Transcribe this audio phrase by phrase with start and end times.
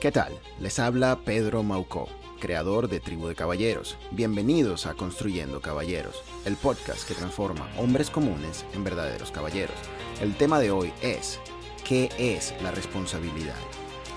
[0.00, 0.38] ¿Qué tal?
[0.60, 3.96] Les habla Pedro Maucó, creador de Tribu de Caballeros.
[4.12, 9.74] Bienvenidos a Construyendo Caballeros, el podcast que transforma hombres comunes en verdaderos caballeros.
[10.20, 11.40] El tema de hoy es,
[11.84, 13.56] ¿qué es la responsabilidad?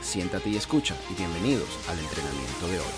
[0.04, 2.94] Siéntate y escucha y bienvenidos al entrenamiento de hoy.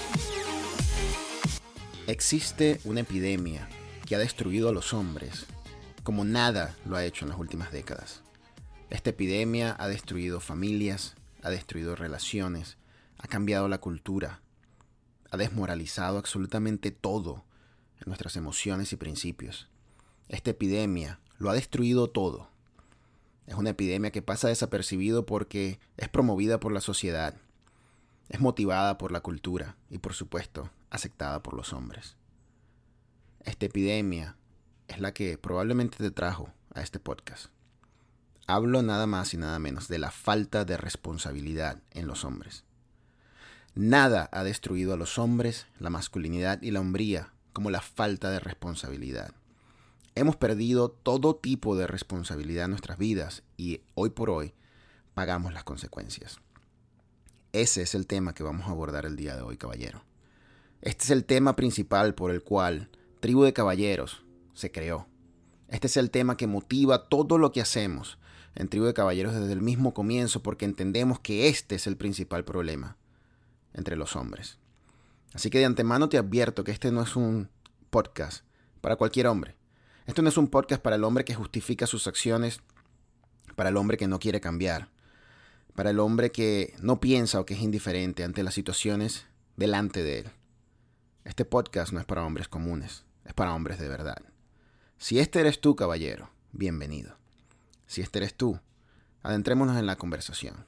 [2.07, 3.69] Existe una epidemia
[4.05, 5.45] que ha destruido a los hombres
[6.03, 8.23] como nada lo ha hecho en las últimas décadas.
[8.89, 12.77] Esta epidemia ha destruido familias, ha destruido relaciones,
[13.19, 14.41] ha cambiado la cultura,
[15.29, 17.43] ha desmoralizado absolutamente todo
[17.99, 19.69] en nuestras emociones y principios.
[20.29, 22.49] Esta epidemia lo ha destruido todo.
[23.45, 27.35] Es una epidemia que pasa desapercibido porque es promovida por la sociedad,
[28.29, 32.15] es motivada por la cultura y por supuesto aceptada por los hombres.
[33.41, 34.37] Esta epidemia
[34.87, 37.52] es la que probablemente te trajo a este podcast.
[38.45, 42.65] Hablo nada más y nada menos de la falta de responsabilidad en los hombres.
[43.73, 48.39] Nada ha destruido a los hombres, la masculinidad y la hombría como la falta de
[48.39, 49.33] responsabilidad.
[50.15, 54.53] Hemos perdido todo tipo de responsabilidad en nuestras vidas y hoy por hoy
[55.13, 56.37] pagamos las consecuencias.
[57.53, 60.03] Ese es el tema que vamos a abordar el día de hoy, caballero.
[60.81, 62.89] Este es el tema principal por el cual
[63.21, 65.07] Tribu de Caballeros se creó.
[65.69, 68.19] Este es el tema que motiva todo lo que hacemos
[68.55, 72.45] en Tribu de Caballeros desde el mismo comienzo porque entendemos que este es el principal
[72.45, 72.97] problema
[73.73, 74.59] entre los hombres.
[75.33, 77.49] Así que de antemano te advierto que este no es un
[77.89, 78.45] podcast
[78.81, 79.55] para cualquier hombre.
[80.05, 82.59] Esto no es un podcast para el hombre que justifica sus acciones,
[83.55, 84.89] para el hombre que no quiere cambiar,
[85.75, 90.19] para el hombre que no piensa o que es indiferente ante las situaciones delante de
[90.19, 90.31] él.
[91.23, 94.21] Este podcast no es para hombres comunes, es para hombres de verdad.
[94.97, 97.22] Si este eres tú, caballero, bienvenido.
[97.93, 98.59] Si este eres tú,
[99.21, 100.65] adentrémonos en la conversación.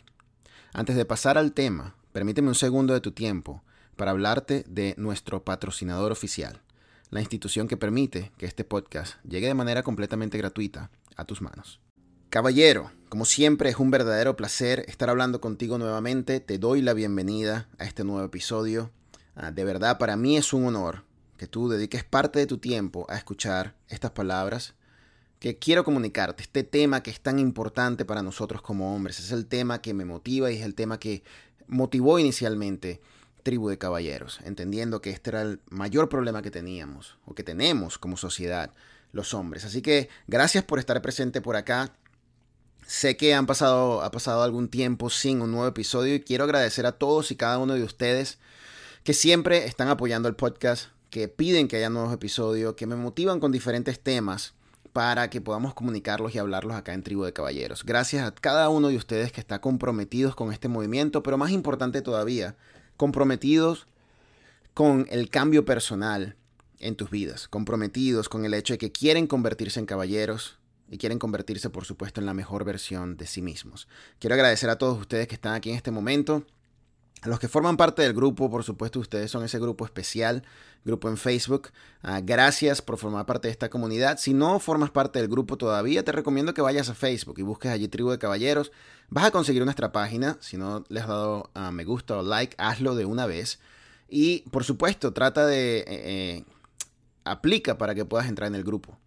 [0.73, 3.63] Antes de pasar al tema, permíteme un segundo de tu tiempo
[3.95, 6.61] para hablarte de nuestro patrocinador oficial,
[7.09, 11.79] la institución que permite que este podcast llegue de manera completamente gratuita a tus manos.
[12.29, 16.39] Caballero, como siempre es un verdadero placer estar hablando contigo nuevamente.
[16.41, 18.91] Te doy la bienvenida a este nuevo episodio.
[19.35, 21.05] Ah, de verdad, para mí es un honor
[21.37, 24.75] que tú dediques parte de tu tiempo a escuchar estas palabras
[25.45, 29.45] que quiero comunicarte, este tema que es tan importante para nosotros como hombres, es el
[29.45, 31.21] tema que me motiva y es el tema que
[31.67, 32.99] motivó inicialmente
[33.43, 37.99] Tribu de Caballeros, entendiendo que este era el mayor problema que teníamos o que tenemos
[37.99, 38.73] como sociedad
[39.11, 39.65] los hombres.
[39.65, 41.93] Así que gracias por estar presente por acá.
[42.87, 46.87] Sé que han pasado, ha pasado algún tiempo sin un nuevo episodio y quiero agradecer
[46.87, 48.39] a todos y cada uno de ustedes
[49.03, 53.39] que siempre están apoyando el podcast, que piden que haya nuevos episodios, que me motivan
[53.39, 54.54] con diferentes temas
[54.95, 57.83] para que podamos comunicarlos y hablarlos acá en Tribu de Caballeros.
[57.83, 62.01] Gracias a cada uno de ustedes que está comprometidos con este movimiento, pero más importante
[62.01, 62.55] todavía,
[62.95, 63.87] comprometidos
[64.73, 66.37] con el cambio personal
[66.79, 71.19] en tus vidas, comprometidos con el hecho de que quieren convertirse en caballeros y quieren
[71.19, 73.89] convertirse, por supuesto, en la mejor versión de sí mismos.
[74.19, 76.45] Quiero agradecer a todos ustedes que están aquí en este momento.
[77.25, 80.43] Los que forman parte del grupo, por supuesto, ustedes son ese grupo especial,
[80.83, 81.69] grupo en Facebook.
[82.01, 84.17] Ah, gracias por formar parte de esta comunidad.
[84.19, 87.71] Si no formas parte del grupo todavía, te recomiendo que vayas a Facebook y busques
[87.71, 88.71] allí Tribu de Caballeros.
[89.09, 90.37] Vas a conseguir nuestra página.
[90.41, 93.59] Si no le has dado a me gusta o like, hazlo de una vez.
[94.07, 95.79] Y por supuesto, trata de...
[95.79, 96.45] Eh, eh,
[97.23, 98.97] aplica para que puedas entrar en el grupo.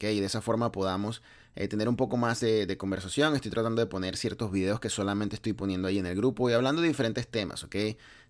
[0.00, 1.22] Y de esa forma podamos
[1.60, 3.34] eh, tener un poco más de, conversación.
[3.34, 6.52] Estoy tratando de poner ciertos videos que solamente estoy poniendo ahí en el grupo y
[6.52, 7.74] hablando de diferentes temas, ¿ok?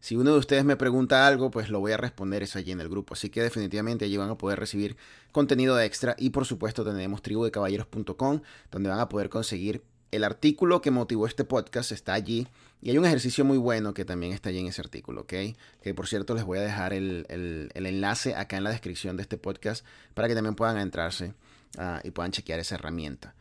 [0.01, 2.81] Si uno de ustedes me pregunta algo, pues lo voy a responder eso allí en
[2.81, 3.13] el grupo.
[3.13, 4.97] Así que definitivamente allí van a poder recibir
[5.31, 8.41] contenido extra y por supuesto tenemos tribudecaballeros.com
[8.71, 12.49] donde van a poder conseguir el artículo que motivó este podcast está allí.
[12.81, 15.35] Y hay un ejercicio muy bueno que también está allí en ese artículo, ¿ok?
[15.83, 19.23] Que por cierto les voy a dejar el, el enlace acá en la descripción de
[19.23, 19.85] este podcast
[20.15, 21.35] para que también puedan entrarse
[21.79, 23.37] Ah, y puedan chequear esa herramienta.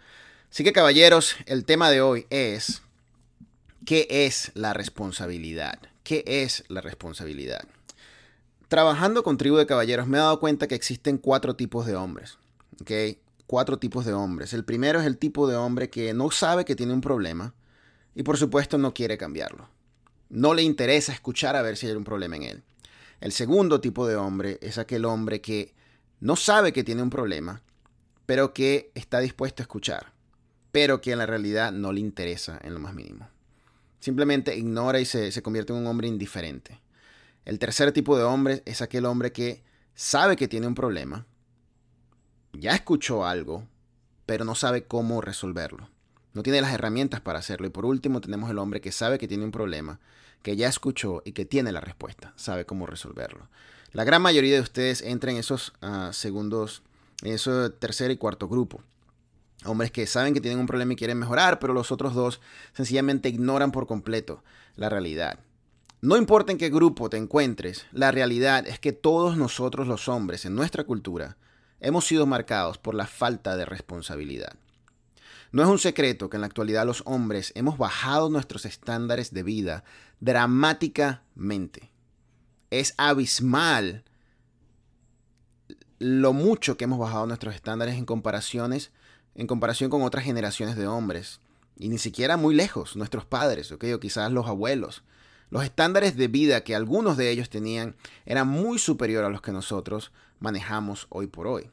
[0.51, 2.83] Así que caballeros, el tema de hoy es,
[3.83, 5.79] ¿qué es la responsabilidad?
[6.03, 7.67] ¿Qué es la responsabilidad?
[8.67, 12.38] Trabajando con tribu de caballeros me he dado cuenta que existen cuatro tipos de hombres.
[12.79, 12.91] ¿ok?
[13.47, 14.53] Cuatro tipos de hombres.
[14.53, 17.56] El primero es el tipo de hombre que no sabe que tiene un problema
[18.13, 19.67] y por supuesto no quiere cambiarlo.
[20.29, 22.63] No le interesa escuchar a ver si hay un problema en él.
[23.19, 25.73] El segundo tipo de hombre es aquel hombre que
[26.19, 27.63] no sabe que tiene un problema
[28.27, 30.13] pero que está dispuesto a escuchar,
[30.71, 33.27] pero que en la realidad no le interesa en lo más mínimo.
[34.00, 36.79] Simplemente ignora y se, convierte en un hombre indiferente.
[37.45, 39.63] El tercer tipo de hombre es aquel hombre que
[39.95, 41.25] sabe que tiene un problema,
[42.53, 43.65] ya escuchó algo,
[44.25, 45.89] pero no sabe cómo resolverlo.
[46.33, 47.65] no tiene las herramientas para hacerlo.
[47.65, 50.00] Y por último tenemos el hombre que sabe que tiene un problema,
[50.44, 53.50] que ya escuchó y que tiene la respuesta, sabe cómo resolverlo.
[53.94, 56.83] La gran mayoría de ustedes entran en esos ah, segundos,
[57.23, 58.81] ese tercer y cuarto grupo.
[59.65, 62.39] Hombres que saben que tienen un problema y quieren mejorar, pero los otros dos
[62.73, 64.43] sencillamente ignoran por completo
[64.75, 65.39] la realidad.
[65.99, 70.45] No importa en qué grupo te encuentres, la realidad es que todos nosotros los hombres
[70.45, 71.37] en nuestra cultura
[71.79, 74.55] hemos sido marcados por la falta de responsabilidad.
[75.51, 79.43] No es un secreto que en la actualidad los hombres hemos bajado nuestros estándares de
[79.43, 79.83] vida
[80.19, 81.91] dramáticamente.
[82.69, 84.03] Es abismal
[85.99, 88.91] lo mucho que hemos bajado nuestros estándares en comparaciones
[89.38, 91.39] en comparación con otras generaciones de hombres.
[91.77, 95.03] Y ni siquiera muy lejos, nuestros padres, o quizás los abuelos.
[95.49, 97.95] Los estándares de vida que algunos de ellos tenían
[98.25, 101.69] eran muy superiores a los que nosotros manejamos hoy por hoy.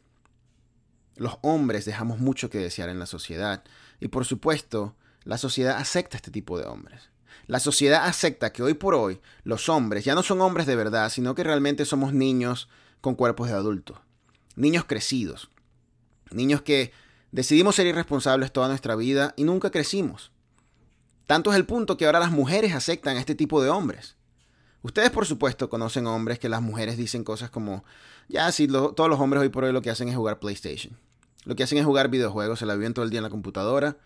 [1.16, 3.64] Los hombres dejamos mucho que desear en la sociedad
[3.98, 4.94] y por supuesto
[5.24, 7.10] la sociedad acepta este tipo de hombres.
[7.46, 11.08] La sociedad acepta que hoy por hoy los hombres ya no son hombres de verdad,
[11.08, 12.68] sino que realmente somos niños
[13.00, 13.98] con cuerpos de adultos.
[14.56, 15.50] Niños crecidos.
[16.30, 16.92] Niños que
[17.32, 20.30] decidimos ser irresponsables toda nuestra vida y nunca crecimos.
[21.26, 24.16] Tanto es el punto que ahora las mujeres aceptan a este tipo de hombres.
[24.82, 27.84] Ustedes, por supuesto, conocen hombres que las mujeres dicen cosas como,
[28.28, 30.98] ya, si todos los hombres hoy por hoy lo que hacen es jugar PlayStation.
[31.44, 33.96] Lo que hacen es jugar videojuegos, se la viven todo el día en la computadora.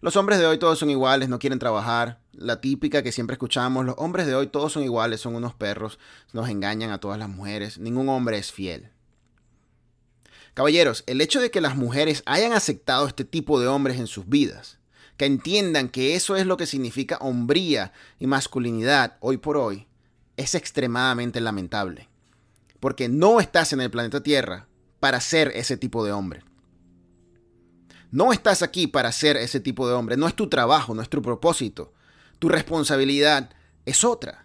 [0.00, 2.18] Los hombres de hoy todos son iguales, no quieren trabajar.
[2.32, 6.00] La típica que siempre escuchamos, los hombres de hoy todos son iguales, son unos perros,
[6.32, 7.78] nos engañan a todas las mujeres.
[7.78, 8.90] Ningún hombre es fiel.
[10.54, 14.28] Caballeros, el hecho de que las mujeres hayan aceptado este tipo de hombres en sus
[14.28, 14.78] vidas,
[15.16, 19.86] que entiendan que eso es lo que significa hombría y masculinidad hoy por hoy,
[20.36, 22.08] es extremadamente lamentable.
[22.78, 24.68] Porque no estás en el planeta Tierra
[25.00, 26.44] para ser ese tipo de hombre.
[28.10, 30.16] No estás aquí para ser ese tipo de hombre.
[30.16, 31.92] No es tu trabajo, no es tu propósito.
[32.38, 33.50] Tu responsabilidad
[33.86, 34.43] es otra.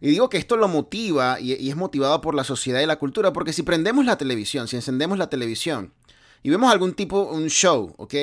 [0.00, 3.32] Y digo que esto lo motiva y, es motivado por la sociedad y la cultura,
[3.32, 5.92] porque si prendemos la televisión, si encendemos la televisión
[6.42, 8.14] y vemos algún tipo, un show, ¿ok?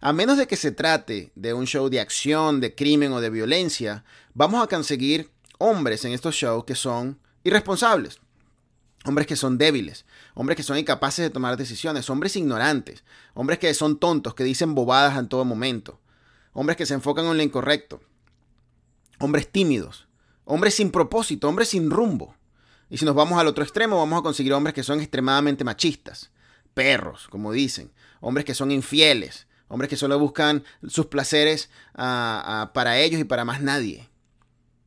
[0.00, 3.30] A menos de que se trate de un show de acción, de crimen o de
[3.30, 4.04] violencia,
[4.34, 8.18] vamos a conseguir hombres en estos shows que son irresponsables.
[9.06, 10.04] Hombres que son débiles,
[10.34, 14.74] hombres que son incapaces de tomar decisiones, hombres ignorantes, hombres que son tontos, que dicen
[14.74, 15.98] bobadas en todo momento,
[16.52, 18.02] hombres que se enfocan en lo incorrecto,
[19.18, 20.06] hombres tímidos,
[20.50, 22.34] hombres sin propósito, hombres sin rumbo.
[22.88, 26.32] Y si nos vamos al otro extremo, vamos a conseguir hombres que son extremadamente machistas,
[26.74, 32.72] perros, como dicen, hombres que son infieles, hombres que solo buscan sus placeres ah, ah,
[32.72, 34.08] para ellos y para más nadie.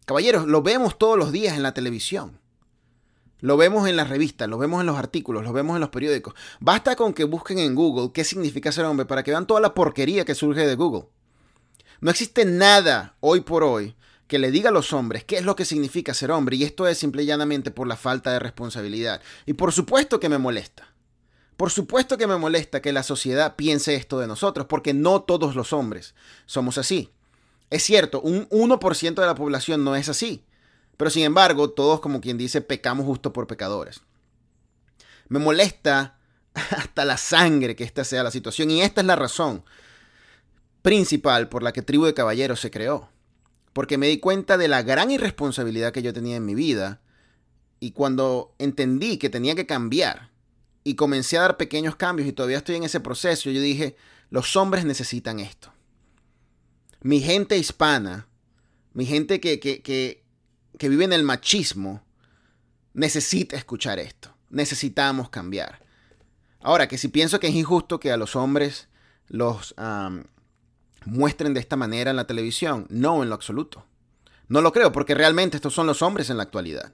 [0.06, 2.42] Caballeros, lo vemos todos los días en la televisión.
[3.40, 6.34] Lo vemos en las revistas, lo vemos en los artículos, lo vemos en los periódicos.
[6.60, 9.74] Basta con que busquen en Google qué significa ser hombre para que vean toda la
[9.74, 11.06] porquería que surge de Google.
[12.02, 13.96] No existe nada hoy por hoy
[14.34, 16.88] que le diga a los hombres qué es lo que significa ser hombre y esto
[16.88, 19.22] es simple y llanamente por la falta de responsabilidad.
[19.46, 20.92] Y por supuesto que me molesta.
[21.56, 25.56] Por supuesto que me molesta que la sociedad piense esto de nosotros, porque no todos
[25.56, 26.16] los hombres
[26.48, 27.12] somos así.
[27.70, 30.44] Es cierto, un 1% de la población no es así.
[30.98, 34.02] Pero sin embargo, todos, como quien dice, pecamos justo por pecadores.
[35.28, 36.18] Me molesta
[36.56, 38.72] hasta la sangre que esta sea la situación.
[38.72, 39.64] Y esta es la razón
[40.82, 43.13] principal por la que Tribu de Caballeros se creó.
[43.74, 47.02] Porque me di cuenta de la gran irresponsabilidad que yo tenía en mi vida.
[47.80, 50.32] Y cuando entendí que tenía que cambiar
[50.84, 53.96] y comencé a dar pequeños cambios y todavía estoy en ese proceso, yo dije,
[54.30, 55.74] los hombres necesitan esto.
[57.02, 58.28] Mi gente hispana,
[58.94, 60.24] mi gente que, que, que,
[60.78, 62.04] que vive en el machismo
[62.94, 64.36] necesita escuchar esto.
[64.50, 65.82] Necesitamos cambiar.
[66.62, 68.88] Ahora, que si pienso que es injusto que a los hombres
[69.28, 69.76] los
[71.06, 73.86] muestren de esta manera en la televisión, no en lo absoluto.
[74.48, 76.94] No lo creo, porque realmente estos son los hombres en la actualidad.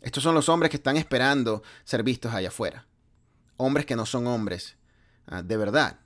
[0.00, 2.86] Estos son los hombres que están esperando ser vistos allá afuera.
[3.56, 4.76] Hombres que no son hombres
[5.26, 6.00] ah, de verdad.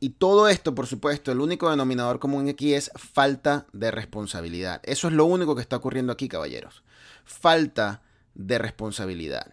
[0.00, 4.80] Y todo esto, por supuesto, el único denominador común aquí es falta de responsabilidad.
[4.84, 6.84] Eso es lo único que está ocurriendo aquí, caballeros.
[7.24, 8.02] Falta
[8.34, 9.52] de responsabilidad.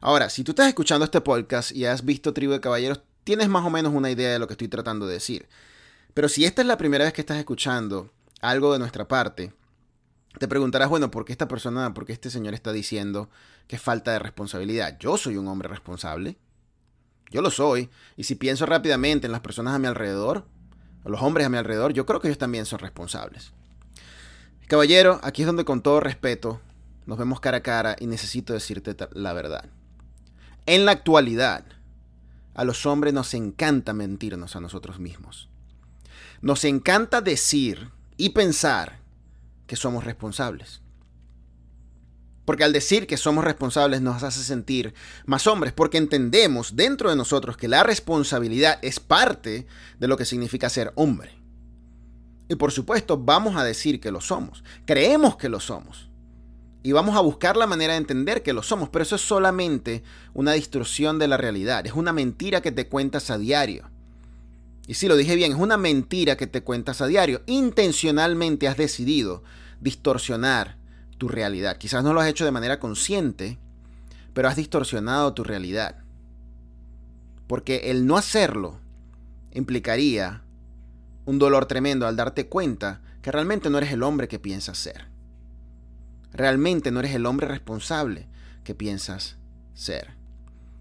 [0.00, 3.66] Ahora, si tú estás escuchando este podcast y has visto Tribu de Caballeros, tienes más
[3.66, 5.46] o menos una idea de lo que estoy tratando de decir.
[6.14, 9.52] Pero si esta es la primera vez que estás escuchando algo de nuestra parte,
[10.38, 13.28] te preguntarás, bueno, ¿por qué esta persona, por qué este señor está diciendo
[13.66, 14.96] que falta de responsabilidad?
[14.98, 16.36] Yo soy un hombre responsable.
[17.30, 17.90] Yo lo soy.
[18.16, 20.46] Y si pienso rápidamente en las personas a mi alrededor,
[21.04, 23.52] a los hombres a mi alrededor, yo creo que ellos también son responsables.
[24.68, 26.60] Caballero, aquí es donde con todo respeto
[27.06, 29.64] nos vemos cara a cara y necesito decirte la verdad.
[30.66, 31.64] En la actualidad,
[32.54, 35.49] a los hombres nos encanta mentirnos a nosotros mismos.
[36.42, 39.00] Nos encanta decir y pensar
[39.66, 40.80] que somos responsables.
[42.44, 44.94] Porque al decir que somos responsables nos hace sentir
[45.26, 49.66] más hombres, porque entendemos dentro de nosotros que la responsabilidad es parte
[49.98, 51.38] de lo que significa ser hombre.
[52.48, 56.10] Y por supuesto vamos a decir que lo somos, creemos que lo somos.
[56.82, 60.02] Y vamos a buscar la manera de entender que lo somos, pero eso es solamente
[60.32, 63.90] una distorsión de la realidad, es una mentira que te cuentas a diario.
[64.90, 67.42] Y si lo dije bien, es una mentira que te cuentas a diario.
[67.46, 69.44] Intencionalmente has decidido
[69.80, 70.78] distorsionar
[71.16, 71.78] tu realidad.
[71.78, 73.56] Quizás no lo has hecho de manera consciente,
[74.34, 76.02] pero has distorsionado tu realidad.
[77.46, 78.80] Porque el no hacerlo
[79.52, 80.42] implicaría
[81.24, 85.06] un dolor tremendo al darte cuenta que realmente no eres el hombre que piensas ser.
[86.32, 88.26] Realmente no eres el hombre responsable
[88.64, 89.36] que piensas
[89.72, 90.16] ser.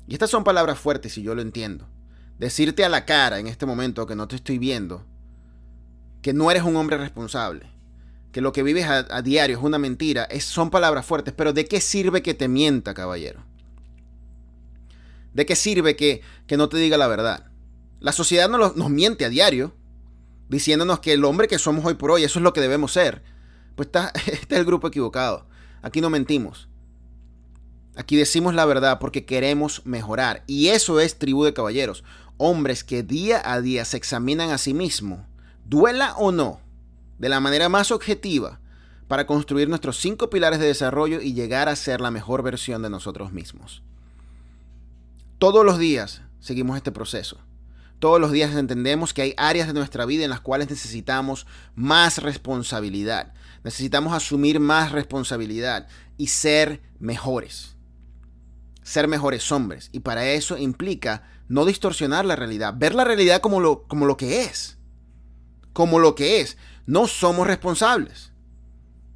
[0.08, 1.88] Y estas son palabras fuertes y yo lo entiendo.
[2.40, 5.06] Decirte a la cara en este momento que no te estoy viendo,
[6.22, 7.70] que no eres un hombre responsable,
[8.32, 11.66] que lo que vives a, diario es una mentira, es, son palabras fuertes, pero ¿de
[11.66, 13.44] qué sirve que te mienta, caballero?
[15.34, 17.52] ¿De qué sirve que, que no te diga la verdad?
[18.00, 19.76] La sociedad nos, miente a diario,
[20.48, 23.22] diciéndonos que el hombre que somos hoy por hoy, eso es lo que debemos ser.
[23.76, 25.46] Pues está, está el grupo equivocado.
[25.82, 26.69] Aquí no mentimos.
[28.00, 30.46] Aquí decimos la verdad porque queremos mejorar.
[30.48, 32.06] Y eso es tribu de caballeros.
[32.38, 35.20] Hombres que día a día se examinan a sí mismos,
[35.66, 36.62] duela o no,
[37.18, 38.62] de la manera más objetiva,
[39.10, 42.90] para construir nuestros cinco pilares de desarrollo y llegar a ser la mejor versión de
[42.90, 43.84] nosotros mismos.
[45.38, 47.38] Todos los días seguimos este proceso.
[48.00, 52.20] Todos los días entendemos que hay áreas de nuestra vida en las cuales necesitamos más
[52.20, 53.34] responsabilidad.
[53.66, 57.76] Necesitamos asumir más responsabilidad y ser mejores.
[58.90, 59.92] Ser mejores hombres.
[59.92, 62.74] Y para eso implica no distorsionar la realidad.
[62.76, 64.80] Ver la realidad como lo, como lo que es.
[65.74, 66.58] Como lo que es.
[66.88, 68.32] No somos responsables.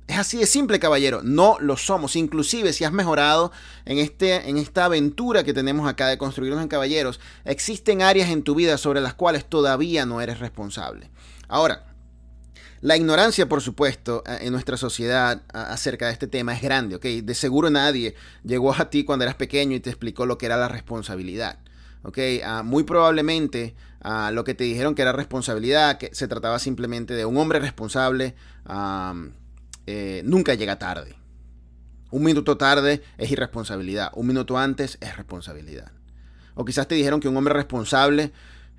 [0.05, 1.21] Es así de simple, caballero.
[1.23, 2.15] No lo somos.
[2.15, 3.51] Inclusive si has mejorado
[3.85, 8.43] en, este, en esta aventura que tenemos acá de construirnos en caballeros, existen áreas en
[8.43, 11.09] tu vida sobre las cuales todavía no eres responsable.
[11.47, 11.92] Ahora,
[12.83, 17.05] la ignorancia, por supuesto, en nuestra sociedad acerca de este tema es grande, ¿ok?
[17.05, 18.13] De seguro nadie
[18.43, 21.59] llegó a ti cuando eras pequeño y te explicó lo que era la responsabilidad.
[22.03, 22.17] ¿ok?
[22.43, 27.13] Ah, muy probablemente ah, lo que te dijeron que era responsabilidad, que se trataba simplemente
[27.13, 28.35] de un hombre responsable,
[29.85, 31.15] eh, nunca llega tarde.
[32.11, 34.11] Un minuto tarde es irresponsabilidad.
[34.15, 35.91] Un minuto antes es responsabilidad.
[36.53, 38.31] O quizás te dijeron que un hombre responsable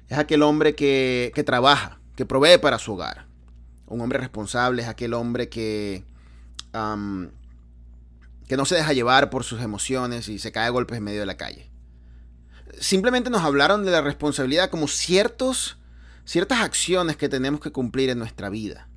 [0.08, 3.26] es aquel hombre que, trabaja, que provee para su hogar.
[3.94, 6.02] Un hombre responsable es aquel hombre que,
[6.72, 11.20] que no se deja llevar por sus emociones y se cae a golpes en medio
[11.20, 11.70] de la calle.
[12.80, 15.78] Simplemente nos hablaron de la responsabilidad como ciertos,
[16.24, 18.88] ciertas acciones que tenemos que cumplir en nuestra vida.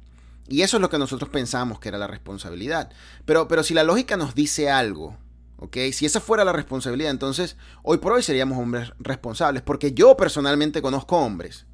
[0.48, 2.90] Y eso es lo que nosotros pensamos que era la responsabilidad.
[3.26, 5.16] Pero, pero si la lógica nos dice algo,
[5.58, 5.78] ¿ok?
[5.94, 9.62] Si esa fuera la responsabilidad, entonces hoy por hoy seríamos hombres responsables.
[9.62, 11.67] Porque yo personalmente conozco hombres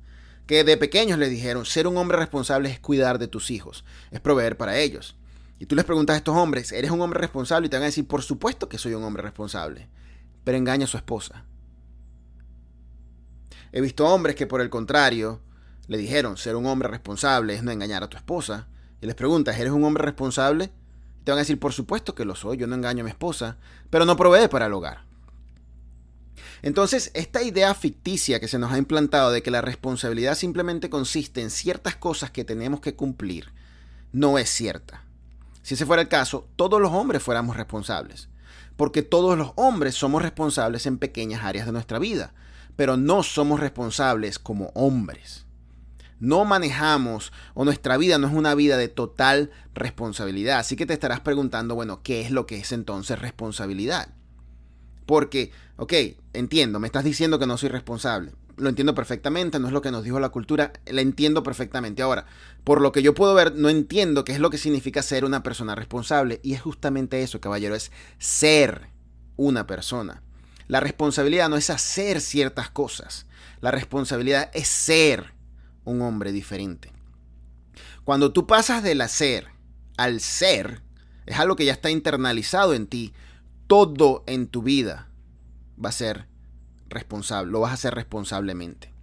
[0.46, 4.20] que de pequeños les dijeron, ser un hombre responsable es cuidar de tus hijos, es
[4.20, 5.16] proveer para ellos.
[5.60, 7.68] Y tú les preguntas a estos hombres, ¿eres un hombre responsable?
[7.68, 9.88] Y te van a decir, por supuesto que soy un hombre responsable,
[10.44, 11.46] pero engaña a su esposa.
[13.72, 15.42] He visto hombres que por el contrario
[15.88, 18.68] le dijeron, ser un hombre responsable es no engañar a tu esposa.
[19.02, 20.72] Y les preguntas, ¿eres un hombre responsable?
[21.24, 23.58] te van a decir, por supuesto que lo soy, yo no engaño a mi esposa,
[23.90, 25.06] pero no provee para el hogar.
[26.62, 31.42] Entonces, esta idea ficticia que se nos ha implantado de que la responsabilidad simplemente consiste
[31.42, 33.52] en ciertas cosas que tenemos que cumplir,
[34.12, 35.04] no es cierta.
[35.62, 38.30] Si ese fuera el caso, todos los hombres fuéramos responsables,
[38.76, 42.34] porque todos los hombres somos responsables en pequeñas áreas de nuestra vida,
[42.76, 45.46] pero no somos responsables como hombres
[46.24, 50.60] no manejamos o nuestra vida no es una vida de total responsabilidad.
[50.60, 54.08] Así que te estarás preguntando, bueno, ¿qué es lo que es entonces responsabilidad?
[55.06, 55.94] Porque, ok,
[56.34, 58.32] entiendo, me estás diciendo que no soy responsable.
[58.56, 62.04] Lo entiendo perfectamente, no es lo que nos dijo la cultura, la entiendo perfectamente.
[62.04, 62.26] Ahora,
[62.64, 65.42] por lo que yo puedo ver, no entiendo qué es lo que significa ser una
[65.42, 66.40] persona responsable.
[66.44, 68.90] Y es justamente eso, caballero, es ser
[69.38, 70.22] una persona.
[70.68, 73.26] La responsabilidad no es hacer ciertas cosas.
[73.60, 75.34] La responsabilidad es ser
[75.84, 76.92] un hombre diferente.
[78.04, 79.48] Cuando tú pasas del hacer
[79.98, 80.82] al ser,
[81.26, 83.14] es algo que ya está internalizado en ti,
[83.74, 85.08] todo en tu vida
[85.84, 86.28] va a ser
[86.90, 88.94] responsable, lo vas a hacer responsablemente.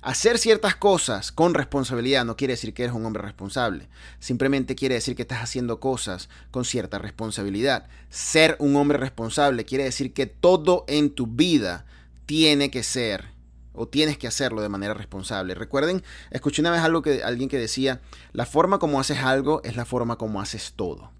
[0.00, 3.90] Hacer ciertas cosas con responsabilidad no quiere decir que eres un hombre responsable.
[4.18, 7.88] Simplemente quiere decir que estás haciendo cosas con cierta responsabilidad.
[8.08, 11.84] Ser un hombre responsable quiere decir que todo en tu vida
[12.24, 13.26] tiene que ser
[13.74, 15.54] o tienes que hacerlo de manera responsable.
[15.54, 18.00] Recuerden, escuché una vez algo que alguien que decía,
[18.32, 21.10] la forma como haces algo es la forma como haces todo.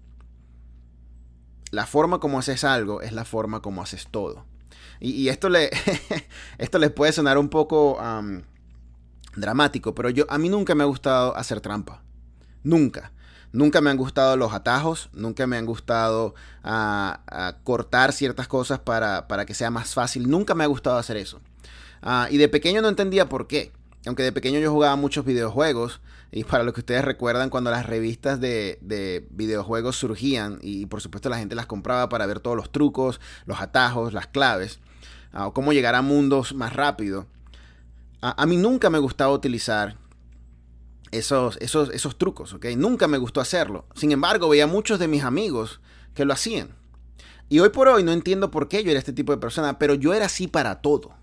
[1.77, 4.45] La forma como haces algo es la forma como haces todo.
[4.99, 5.69] Y, esto, le,
[6.57, 7.99] esto les puede sonar un poco
[9.35, 12.01] dramático, pero yo, a mí nunca me ha gustado hacer trampa.
[12.63, 13.11] Nunca.
[13.51, 17.19] Nunca me han gustado los atajos, nunca me han gustado ah,
[17.63, 20.31] cortar ciertas cosas para, para, que sea más fácil.
[20.31, 21.41] Nunca me ha gustado hacer eso.
[22.01, 23.71] Ah, y de pequeño no entendía por qué.
[24.07, 26.01] Aunque de pequeño yo jugaba muchos videojuegos.
[26.31, 31.01] Y para lo que ustedes recuerdan, cuando las revistas de, de videojuegos surgían, y por
[31.01, 34.79] supuesto la gente las compraba para ver todos los trucos, los atajos, las claves,
[35.31, 37.27] ah, o cómo llegar a mundos más rápido.
[38.21, 39.95] A, mí nunca me gustaba utilizar
[41.11, 42.55] esos, esos, esos trucos.
[42.75, 43.85] Nunca me gustó hacerlo.
[43.95, 45.79] Sin embargo, veía muchos de mis amigos
[46.13, 46.75] que lo hacían.
[47.47, 49.93] Y hoy por hoy no entiendo por qué yo era este tipo de persona, pero
[49.93, 51.13] yo era así para todo.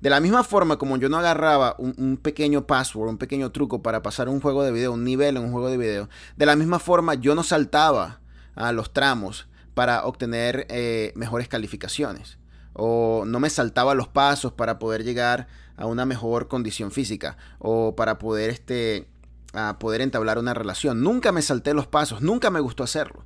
[0.00, 4.02] De la misma forma como yo no agarraba un, pequeño password, un pequeño truco para
[4.02, 6.78] pasar un juego de video, un nivel en un juego de video, de la misma
[6.78, 8.20] forma yo no saltaba
[8.54, 12.38] a los tramos para obtener eh, mejores calificaciones.
[12.74, 17.36] O no me saltaba los pasos para poder llegar a una mejor condición física.
[17.58, 19.08] O para poder, este,
[19.52, 21.02] a poder entablar una relación.
[21.02, 23.24] Nunca me salté los pasos, nunca me gustó hacerlo.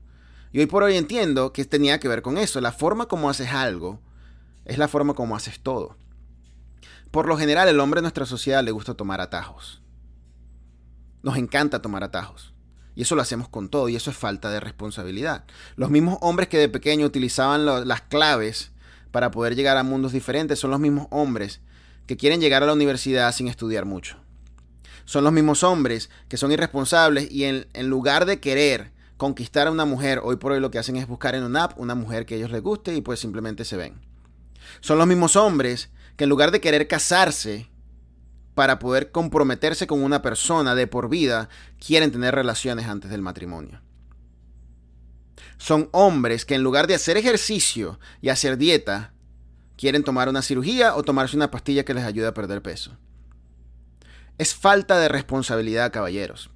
[0.52, 2.60] Y hoy por hoy entiendo que tenía que ver con eso.
[2.60, 4.00] La forma como haces algo
[4.64, 5.96] es la forma como haces todo.
[7.12, 9.82] Por lo general, el hombre en nuestra sociedad le gusta tomar atajos.
[11.22, 12.54] Nos encanta tomar atajos.
[12.94, 15.44] Y eso lo hacemos con todo, y eso es falta de responsabilidad.
[15.76, 18.72] Los mismos hombres que de pequeño utilizaban las claves
[19.10, 21.60] para poder llegar a mundos diferentes son los mismos hombres
[22.06, 24.16] que quieren llegar a la universidad sin estudiar mucho.
[25.04, 29.70] Son los mismos hombres que son irresponsables y en, en lugar de querer conquistar a
[29.70, 32.24] una mujer, hoy por hoy lo que hacen es buscar en una app una mujer
[32.24, 34.00] que a ellos les guste y pues simplemente se ven.
[34.80, 37.68] Son los mismos hombres que en lugar de querer casarse
[38.54, 41.48] para poder comprometerse con una persona de por vida,
[41.84, 43.80] quieren tener relaciones antes del matrimonio.
[45.56, 49.14] Son hombres que en lugar de hacer ejercicio y hacer dieta,
[49.76, 52.96] quieren tomar una cirugía o tomarse una pastilla que les ayude a perder peso.
[54.38, 56.50] Es falta de responsabilidad, caballeros.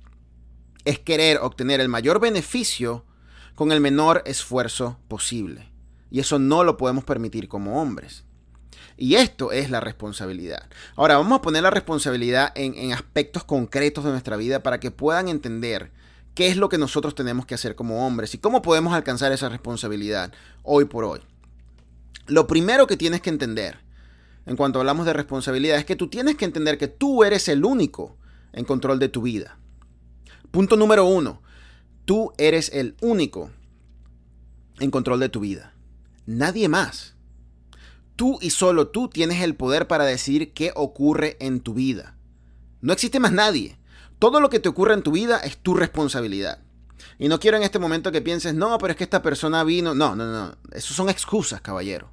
[0.84, 3.04] Es querer obtener el mayor beneficio
[3.54, 5.70] con el menor esfuerzo posible.
[6.10, 8.25] Y eso no lo podemos permitir como hombres.
[8.96, 10.68] Y esto es la responsabilidad.
[10.94, 15.28] Ahora vamos a poner la responsabilidad en, aspectos concretos de nuestra vida para que puedan
[15.28, 15.90] entender
[16.34, 19.48] qué es lo que nosotros tenemos que hacer como hombres y cómo podemos alcanzar esa
[19.48, 20.32] responsabilidad
[20.62, 21.20] hoy por hoy.
[22.26, 23.78] Lo primero que tienes que entender
[24.46, 27.64] en cuanto hablamos de responsabilidad es que tú tienes que entender que tú eres el
[27.64, 28.16] único
[28.52, 29.58] en control de tu vida.
[30.50, 31.42] Punto número uno,
[32.04, 33.50] tú eres el único
[34.78, 35.74] en control de tu vida.
[36.24, 37.15] Nadie más.
[38.16, 42.16] Tú y solo tú tienes el poder para decidir qué ocurre en tu vida.
[42.80, 43.78] No existe más nadie.
[44.18, 46.60] Todo lo que te ocurre en tu vida es tu responsabilidad.
[47.18, 49.94] Y no quiero en este momento que pienses, no, pero es que esta persona vino.
[49.94, 50.54] No, no, no.
[50.72, 52.10] Eso son excusas, caballero.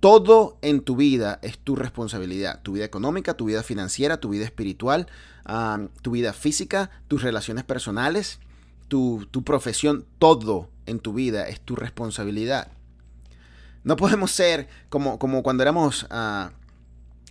[0.00, 2.60] Todo en tu vida es tu responsabilidad.
[2.62, 5.06] Tu vida económica, tu vida financiera, tu vida espiritual,
[6.02, 8.38] tu vida física, tus relaciones personales,
[8.88, 10.04] tu, tu profesión.
[10.18, 12.68] Todo en tu vida es tu responsabilidad.
[13.84, 16.52] No podemos ser como, como cuando éramos ah,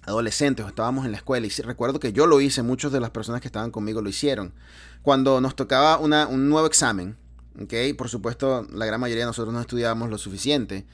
[0.06, 1.48] adolescentes o estábamos en la escuela.
[1.48, 4.54] Y recuerdo que yo lo hice, muchas de las personas que estaban conmigo lo hicieron.
[5.02, 7.18] Cuando nos tocaba un nuevo examen,
[7.62, 7.94] ¿okay?
[7.94, 10.86] por supuesto la gran mayoría de nosotros no estudiábamos lo suficiente.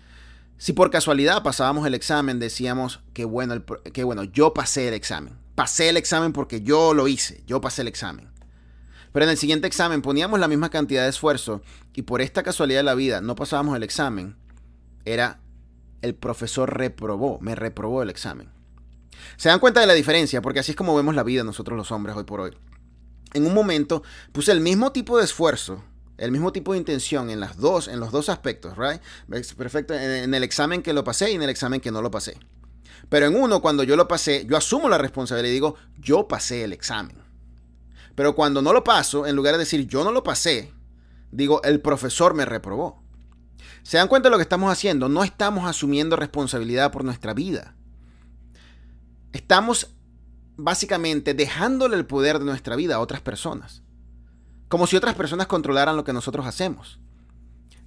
[0.58, 5.38] Si por casualidad pasábamos el examen, decíamos que bueno, que bueno, yo pasé el examen.
[5.56, 8.30] Pasé el examen porque yo lo hice, yo pasé el examen.
[9.12, 11.62] Pero en el siguiente examen poníamos la misma cantidad de esfuerzo
[11.94, 14.36] y por esta casualidad de la vida no pasábamos el examen.
[15.06, 15.40] Era
[16.02, 18.50] el profesor reprobó, me reprobó el examen.
[19.38, 21.92] Se dan cuenta de la diferencia, porque así es como vemos la vida nosotros los
[21.92, 22.52] hombres hoy por hoy.
[23.34, 25.84] En un momento puse el mismo tipo de esfuerzo,
[26.18, 29.02] el mismo tipo de intención en las dos, en los dos aspectos, right?
[29.56, 32.38] Perfecto, en el examen que lo pasé y en el examen que no lo pasé.
[33.08, 36.64] Pero en uno, cuando yo lo pasé, yo asumo la responsabilidad y digo, yo pasé
[36.64, 37.18] el examen.
[38.16, 40.74] Pero cuando no lo paso, en lugar de decir yo no lo pasé,
[41.32, 43.02] digo, el profesor me reprobó.
[43.90, 45.10] ¿Se dan cuenta de lo que estamos haciendo?
[45.10, 47.74] No estamos asumiendo responsabilidad por nuestra vida.
[49.34, 49.96] Estamos
[50.58, 53.82] básicamente dejándole el poder de nuestra vida a otras personas.
[54.68, 57.00] Como si otras personas controlaran lo que nosotros hacemos.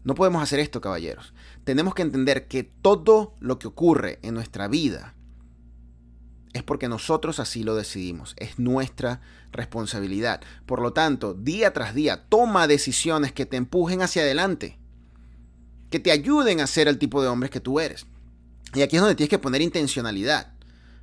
[0.02, 1.34] No podemos hacer esto, caballeros.
[1.62, 5.14] Tenemos que entender que todo lo que ocurre en nuestra vida
[6.52, 8.34] es porque nosotros así lo decidimos.
[8.38, 9.20] Es nuestra
[9.52, 10.40] responsabilidad.
[10.66, 14.81] Por lo tanto, día tras día, toma decisiones que te empujen hacia adelante
[15.92, 18.06] que te ayuden a ser el tipo de hombres que tú eres.
[18.74, 20.52] Y aquí es donde tienes que poner intencionalidad.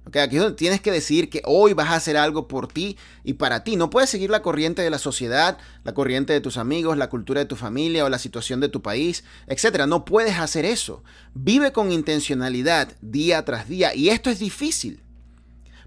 [0.08, 3.34] Aquí es donde tienes que decir que hoy vas a hacer algo por ti y
[3.34, 3.76] para ti.
[3.76, 7.42] No puedes seguir la corriente de la sociedad, la corriente de tus amigos, la cultura
[7.42, 9.86] de tu familia o la situación de tu país, etc.
[9.88, 11.04] No puedes hacer eso.
[11.36, 15.04] Vive con intencionalidad día tras día y esto es difícil.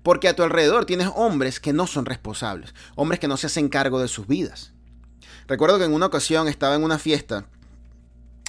[0.04, 3.68] Porque a tu alrededor tienes hombres que no son responsables, hombres que no se hacen
[3.68, 4.72] cargo de sus vidas.
[5.48, 7.48] Recuerdo que en una ocasión estaba en una fiesta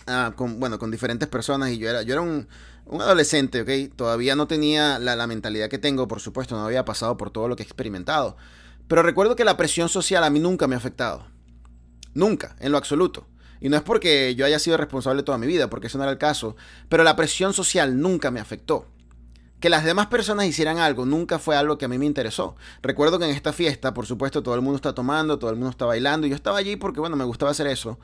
[0.07, 2.47] ah, con, bueno, con diferentes personas y yo era, yo era un,
[2.91, 3.95] adolescente, ¿ok?
[3.95, 7.55] Todavía no tenía la, mentalidad que tengo, por supuesto, no había pasado por todo lo
[7.55, 8.35] que he experimentado.
[8.87, 11.25] Pero recuerdo que la presión social a mí nunca me ha afectado.
[12.13, 13.27] Nunca, en lo absoluto.
[13.59, 16.11] Y no es porque yo haya sido responsable toda mi vida, porque eso no era
[16.11, 16.55] el caso,
[16.89, 18.87] pero la presión social nunca me afectó.
[19.61, 22.57] Que las demás personas hicieran algo nunca fue algo que a mí me interesó.
[22.81, 25.69] Recuerdo que en esta fiesta, por supuesto, todo el mundo está tomando, todo el mundo
[25.69, 27.97] está bailando, y yo estaba allí porque, bueno, me gustaba hacer eso.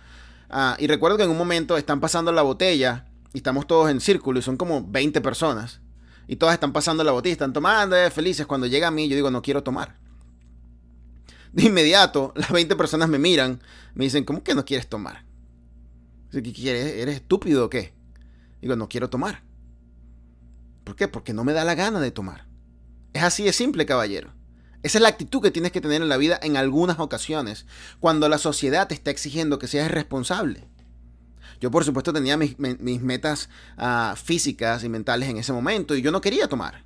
[0.50, 4.02] Ah, y recuerdo que en un momento están pasando la botella y estamos todos en
[4.02, 5.82] círculo y son como 20 personas.
[6.28, 8.46] Y todas están pasando la botella, están tomando, eh, felices.
[8.46, 9.98] Cuando llega a mí, yo digo, no quiero tomar.
[11.54, 13.62] De inmediato, las 20 personas me miran,
[13.94, 15.26] me dicen, ¿cómo que no quieres tomar?
[16.32, 16.86] ¿Qué quieres?
[16.98, 17.94] ¿Eres estúpido o qué?
[18.62, 19.44] Digo, no quiero tomar.
[20.84, 21.08] ¿Por qué?
[21.08, 22.46] Porque no me da la gana de tomar.
[23.14, 24.32] Es así de simple, caballero.
[24.82, 27.66] Esa es la actitud que tienes que tener en la vida en algunas ocasiones,
[28.00, 30.68] cuando la sociedad te está exigiendo que seas responsable.
[31.60, 36.12] Yo por supuesto tenía mis, metas ah, físicas y mentales en ese momento y yo
[36.12, 36.84] no quería tomar.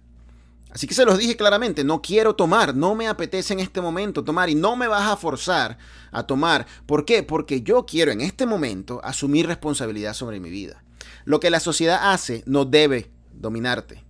[0.72, 4.24] Así que se los dije claramente, no quiero tomar, no me apetece en este momento
[4.24, 5.78] tomar y no me vas a forzar
[6.12, 6.66] a tomar.
[6.88, 7.22] ¿Por qué?
[7.22, 10.84] Porque yo quiero en este momento asumir responsabilidad sobre mi vida.
[11.26, 14.04] Lo que la sociedad hace no debe dominarte.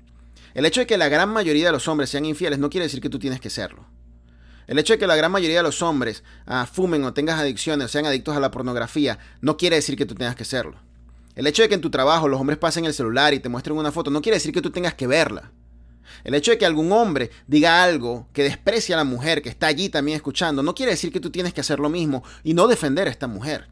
[0.53, 3.01] El hecho de que la gran mayoría de los hombres sean infieles no quiere decir
[3.01, 3.85] que tú tienes que serlo.
[4.67, 7.85] El hecho de que la gran mayoría de los hombres ah, fumen o tengas adicciones
[7.85, 10.77] o sean adictos a la pornografía no quiere decir que tú tengas que serlo.
[11.35, 13.77] El hecho de que en tu trabajo los hombres pasen el celular y te muestren
[13.77, 15.51] una foto no quiere decir que tú tengas que verla.
[16.23, 19.67] El hecho de que algún hombre diga algo que desprecia a la mujer que está
[19.67, 22.67] allí también escuchando no quiere decir que tú tienes que hacer lo mismo y no
[22.67, 23.67] defender a esta mujer.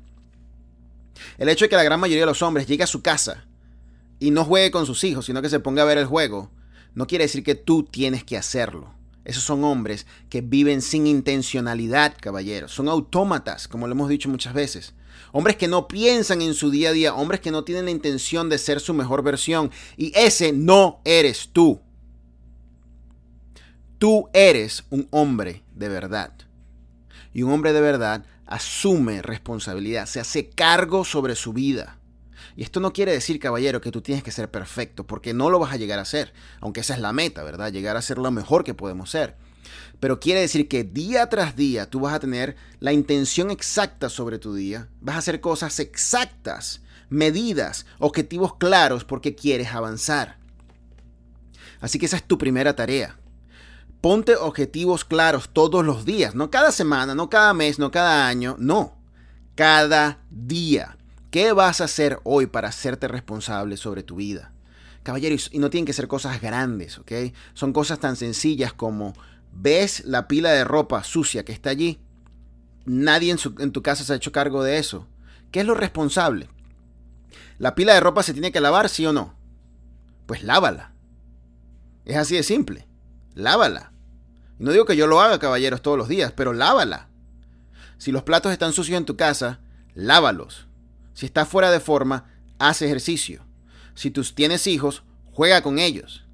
[1.37, 3.45] El hecho de que la gran mayoría de los hombres llegue a su casa
[4.19, 6.51] y no juegue con sus hijos, sino que se ponga a ver el juego,
[6.93, 8.93] no quiere decir que tú tienes que hacerlo.
[9.23, 12.71] Esos son hombres que viven sin intencionalidad, caballeros.
[12.71, 14.93] Son autómatas, como lo hemos dicho muchas veces.
[15.31, 18.49] Hombres que no piensan en su día a día, hombres que no tienen la intención
[18.49, 19.71] de ser su mejor versión.
[19.95, 21.79] Y ese no eres tú.
[23.97, 26.33] Tú eres un hombre de verdad.
[27.33, 32.00] Y un hombre de verdad asume responsabilidad, se hace cargo sobre su vida.
[32.61, 35.73] Esto no quiere decir, caballero, que tú tienes que ser perfecto, porque no lo vas
[35.73, 37.71] a llegar a ser, aunque esa es la meta, ¿verdad?
[37.71, 39.35] Llegar a ser lo mejor que podemos ser.
[39.99, 44.37] Pero quiere decir que día tras día tú vas a tener la intención exacta sobre
[44.37, 50.37] tu día, vas a hacer cosas exactas, medidas, objetivos claros porque quieres avanzar.
[51.79, 53.17] Así que esa es tu primera tarea.
[54.01, 58.55] Ponte objetivos claros todos los días, no cada semana, no cada mes, no cada año,
[58.59, 58.99] no,
[59.55, 60.97] cada día.
[61.31, 64.51] ¿Qué vas a hacer hoy para hacerte responsable sobre tu vida?
[65.01, 67.11] Caballeros, y no tienen que ser cosas grandes, ¿ok?
[67.53, 69.13] Son cosas tan sencillas como
[69.53, 72.01] ves la pila de ropa sucia que está allí.
[72.85, 75.07] Nadie en, tu casa se ha hecho cargo de eso.
[75.51, 76.49] ¿Qué es lo responsable?
[77.59, 79.33] ¿La pila de ropa se tiene que lavar, sí o no?
[80.25, 80.91] Pues lávala.
[82.03, 82.87] Es así de simple.
[83.35, 83.93] Lávala.
[84.59, 87.07] Y no digo que yo lo haga, caballeros, todos los días, pero lávala.
[87.97, 89.61] Si los platos están sucios en tu casa,
[89.93, 90.67] lávalos.
[91.21, 92.25] Si estás fuera de forma,
[92.57, 93.45] haz ejercicio.
[93.93, 96.25] Si tú tienes hijos, juega con ellos.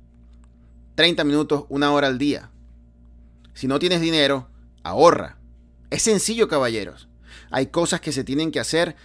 [0.96, 2.52] 30 minutos, una hora al día.
[3.54, 4.48] Si no tienes dinero,
[4.84, 5.40] ahorra.
[5.90, 7.10] Es sencillo, caballeros.
[7.52, 8.96] Hay cosas que se tienen que hacer.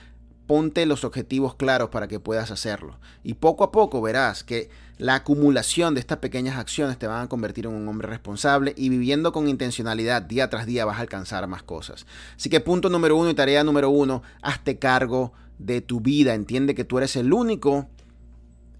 [0.46, 3.00] Ponte los objetivos claros para que puedas hacerlo.
[3.24, 7.28] Y poco a poco verás que la acumulación de estas pequeñas acciones te van a
[7.28, 11.44] convertir en un hombre responsable y viviendo con intencionalidad día tras día vas a alcanzar
[11.48, 12.06] más cosas.
[12.36, 16.34] Así que punto número uno y tarea número uno, hazte cargo de tu vida.
[16.34, 17.88] Entiende que tú eres el único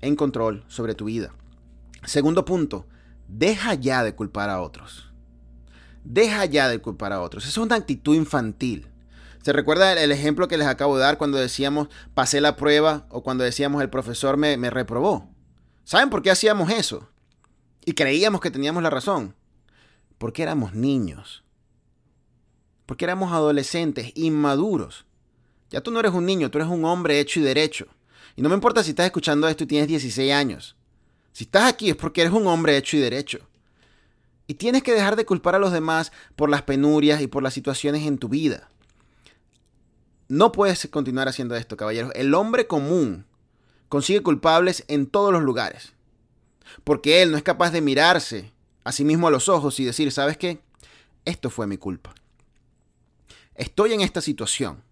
[0.01, 1.33] en control sobre tu vida.
[2.05, 2.87] Segundo punto,
[3.29, 5.13] deja ya de culpar a otros.
[6.05, 7.47] Deja ya de culpar a otros.
[7.47, 8.89] es una actitud infantil.
[9.43, 13.23] ¿Se recuerda el ejemplo que les acabo de dar cuando decíamos pasé la prueba o
[13.23, 15.31] cuando decíamos el profesor me, me reprobó?
[15.85, 17.09] ¿Saben por qué hacíamos eso?
[17.85, 19.35] Y creíamos que teníamos la razón.
[20.19, 21.45] Porque éramos niños.
[22.87, 25.07] Porque éramos adolescentes, inmaduros.
[25.73, 27.87] Ya tú no eres un niño, tú eres un hombre hecho y derecho.
[28.37, 30.77] Y no me importa si estás escuchando esto y tienes 16 años.
[31.33, 33.39] Si estás aquí es porque eres un hombre hecho y derecho.
[34.47, 37.55] Y tienes que dejar de culpar a los demás por las penurias y por las
[37.55, 38.69] situaciones en tu vida.
[40.29, 42.13] No puedes continuar haciendo esto, caballeros.
[42.15, 43.25] El hombre común
[43.89, 45.95] consigue culpables en todos los lugares.
[46.85, 48.53] Porque él no es capaz de mirarse
[48.85, 50.61] a sí mismo a los ojos y decir, ¿sabes qué?
[51.25, 52.15] Esto fue mi culpa.
[53.55, 54.83] Estoy en esta situación,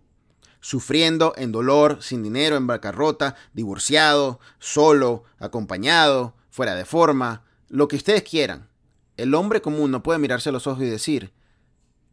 [0.61, 7.97] sufriendo en dolor, sin dinero, en bancarrota, divorciado, solo, acompañado, fuera de forma, lo que
[7.97, 8.69] ustedes quieran.
[9.17, 11.33] El hombre común no puede mirarse a los ojos y decir,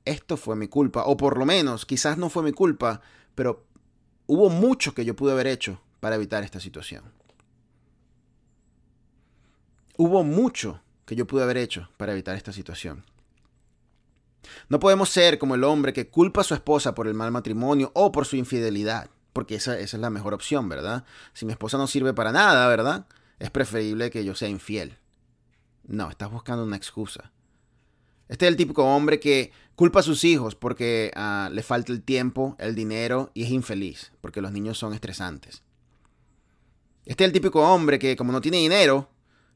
[0.05, 3.01] esto fue mi culpa, o por lo menos, quizás no fue mi culpa,
[3.36, 3.65] pero
[4.25, 7.03] hubo mucho que yo pude haber hecho para evitar esta situación.
[9.97, 13.03] Hubo mucho que yo pude haber hecho para evitar esta situación.
[14.69, 17.91] No podemos ser como el hombre que culpa a su esposa por el mal matrimonio
[17.93, 21.05] o por su infidelidad, porque esa, esa, es la mejor opción, ¿verdad?
[21.33, 23.07] Si mi esposa no sirve para nada, ¿verdad?
[23.39, 24.97] Es preferible que yo sea infiel.
[25.86, 27.31] No, estás buscando una excusa.
[28.27, 32.01] Este es el típico hombre que culpa a sus hijos porque uh, le falta el
[32.01, 35.63] tiempo, el dinero y es infeliz, porque los niños son estresantes.
[37.05, 39.10] Este es el típico hombre que como no tiene dinero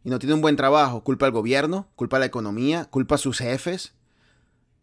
[0.05, 3.17] y no tiene un buen trabajo, culpa al gobierno, culpa a la economía, culpa a
[3.17, 3.93] sus jefes,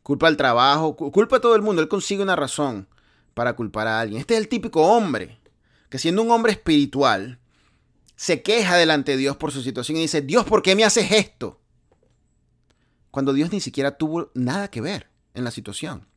[0.08, 1.82] culpa al trabajo, culpa a todo el mundo.
[1.82, 2.88] Él consigue una razón
[3.34, 4.18] para culpar a alguien.
[4.18, 5.38] Este es el típico hombre
[5.90, 7.38] que siendo un hombre espiritual,
[8.16, 11.12] se queja delante de Dios por su situación y dice, Dios, ¿por qué me haces
[11.12, 11.60] esto?
[13.10, 16.08] Cuando Dios ni siquiera tuvo nada que ver en la situación.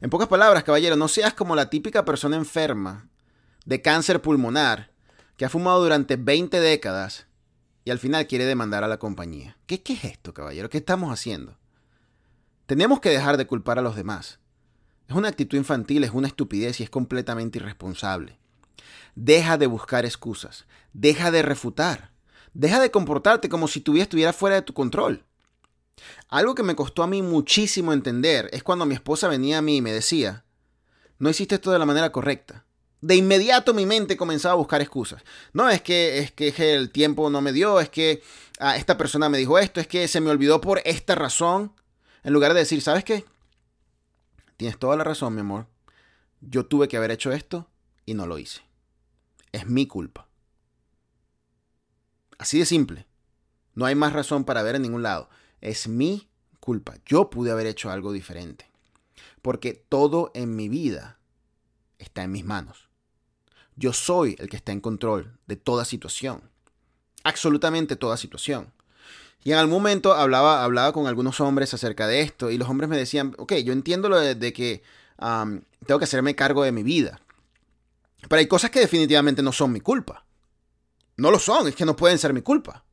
[0.00, 3.08] En pocas palabras, caballero, no seas como la típica persona enferma
[3.64, 4.92] de cáncer pulmonar
[5.36, 7.26] que ha fumado durante 20 décadas
[7.86, 9.56] y al final quiere demandar a la compañía.
[9.66, 10.68] ¿Qué, ¿Qué, es esto, caballero?
[10.68, 11.56] ¿Qué estamos haciendo?
[12.66, 14.40] Tenemos que dejar de culpar a los demás.
[15.06, 18.40] Es una actitud infantil, es una estupidez y es completamente irresponsable.
[19.14, 22.10] Deja de buscar excusas, deja de refutar,
[22.54, 25.24] deja de comportarte como si tu vida estuviera fuera de tu control.
[26.28, 29.76] Algo que me costó a mí muchísimo entender es cuando mi esposa venía a mí
[29.76, 30.44] y me decía,
[31.20, 32.65] no hiciste esto de la manera correcta
[33.06, 35.22] de inmediato mi mente comenzaba a buscar excusas.
[35.52, 38.20] No es que es que el tiempo no me dio, es que
[38.58, 41.72] ah, esta persona me dijo esto, es que se me olvidó por esta razón.
[42.24, 43.24] En lugar de decir, ¿sabes qué?
[44.56, 45.68] Tienes toda la razón, mi amor.
[46.40, 47.68] Yo tuve que haber hecho esto
[48.04, 48.62] y no lo hice.
[49.52, 50.26] Es mi culpa.
[52.38, 53.06] Así de simple.
[53.74, 55.30] No hay más razón para ver en ningún lado.
[55.60, 56.96] Es mi culpa.
[57.06, 58.68] Yo pude haber hecho algo diferente.
[59.42, 61.20] Porque todo en mi vida
[61.98, 62.85] está en mis manos.
[63.76, 66.42] Yo soy el que está en control de toda situación.
[67.22, 68.72] Absolutamente toda situación.
[69.44, 72.90] Y en algún momento hablaba, hablaba con algunos hombres acerca de esto y los hombres
[72.90, 74.82] me decían, ok, yo entiendo lo de, que
[75.18, 77.20] tengo que hacerme cargo de mi vida.
[78.28, 80.24] Pero hay cosas que definitivamente no son mi culpa.
[81.16, 82.84] No lo son, es que no pueden ser mi culpa.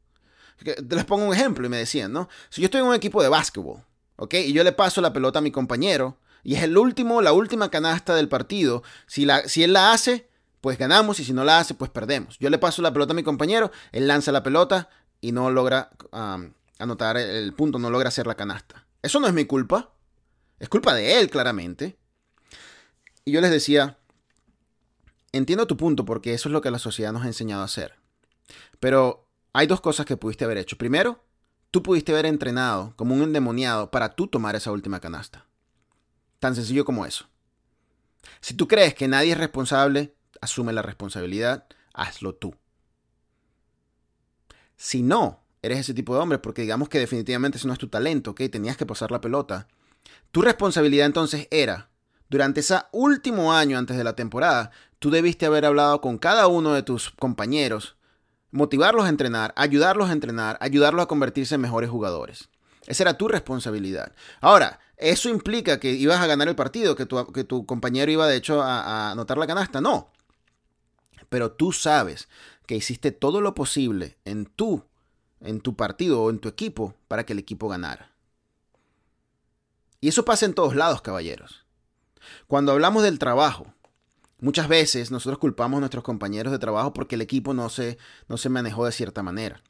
[0.90, 2.30] Les pongo un ejemplo y me decían, ¿no?
[2.50, 3.82] Si yo estoy en un equipo de básquetbol,
[4.18, 4.36] ¿ok?
[4.36, 7.70] Y yo le paso la pelota a mi compañero y es el último, la última
[7.70, 10.30] canasta del partido, si, la, si él la hace,
[10.64, 12.40] pues ganamos y si no la hace, pues perdemos.
[12.40, 15.90] Yo le paso la pelota a mi compañero, él lanza la pelota y no logra
[16.80, 18.88] anotar el punto, no logra hacer la canasta.
[19.02, 19.94] Eso no es mi culpa,
[20.60, 21.98] es culpa de él claramente.
[23.26, 23.98] Y yo les decía,
[25.34, 27.96] entiendo tu punto porque eso es lo que la sociedad nos ha enseñado a hacer.
[28.80, 30.78] Pero hay dos cosas que pudiste haber hecho.
[30.78, 31.26] Primero,
[31.72, 35.46] tú pudiste haber entrenado como un endemoniado para tú tomar esa última canasta.
[36.40, 37.28] Tan sencillo como eso.
[38.40, 42.56] Si tú crees que nadie es responsable asume la responsabilidad, hazlo tú.
[44.76, 47.88] Si no eres ese tipo de hombre, porque digamos que definitivamente ese no es tu
[47.88, 48.42] talento, ¿ok?
[48.52, 49.68] Tenías que pasar la pelota.
[50.32, 51.90] Tu responsabilidad entonces era,
[52.30, 56.74] durante ese último año antes de la temporada, tú debiste haber hablado con cada uno
[56.74, 57.96] de tus compañeros,
[58.52, 62.50] motivarlos a entrenar, ayudarlos a entrenar, ayudarlos a convertirse en mejores jugadores.
[62.86, 64.12] Esa era tu responsabilidad.
[64.42, 68.28] Ahora, ¿eso implica que ibas a ganar el partido, que tu, que tu compañero iba
[68.28, 69.80] de hecho a, a anotar la canasta?
[69.80, 70.13] No
[71.34, 72.30] pero tú sabes
[72.68, 74.84] que hiciste todo lo posible en tu,
[75.42, 78.12] en tu partido o en tu equipo para que el equipo ganara.
[80.00, 81.66] Y eso pasa en todos lados, caballeros.
[82.46, 83.74] Cuando hablamos del trabajo,
[84.42, 88.38] muchas veces nosotros culpamos a nuestros compañeros de trabajo porque el equipo no se, no
[88.38, 89.64] se manejó de cierta manera.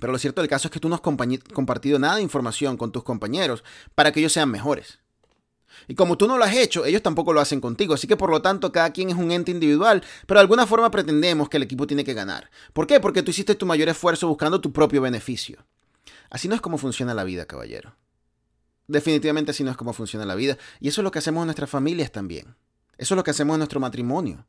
[0.00, 2.92] Pero lo cierto del caso es que tú no has compartido nada de información con
[2.92, 3.62] tus compañeros
[3.94, 5.00] para que ellos sean mejores.
[5.88, 7.94] Y como tú no lo has hecho, ellos tampoco lo hacen contigo.
[7.94, 10.90] Así que por lo tanto, cada quien es un ente individual, pero de alguna forma
[10.90, 12.50] pretendemos que el equipo tiene que ganar.
[12.72, 13.00] ¿Por qué?
[13.00, 15.64] Porque tú hiciste tu mayor esfuerzo buscando tu propio beneficio.
[16.30, 17.96] Así no es como funciona la vida, caballero.
[18.88, 20.58] Definitivamente así no es como funciona la vida.
[20.80, 22.56] Y eso es lo que hacemos en nuestras familias también.
[22.98, 24.46] Eso es lo que hacemos en nuestro matrimonio.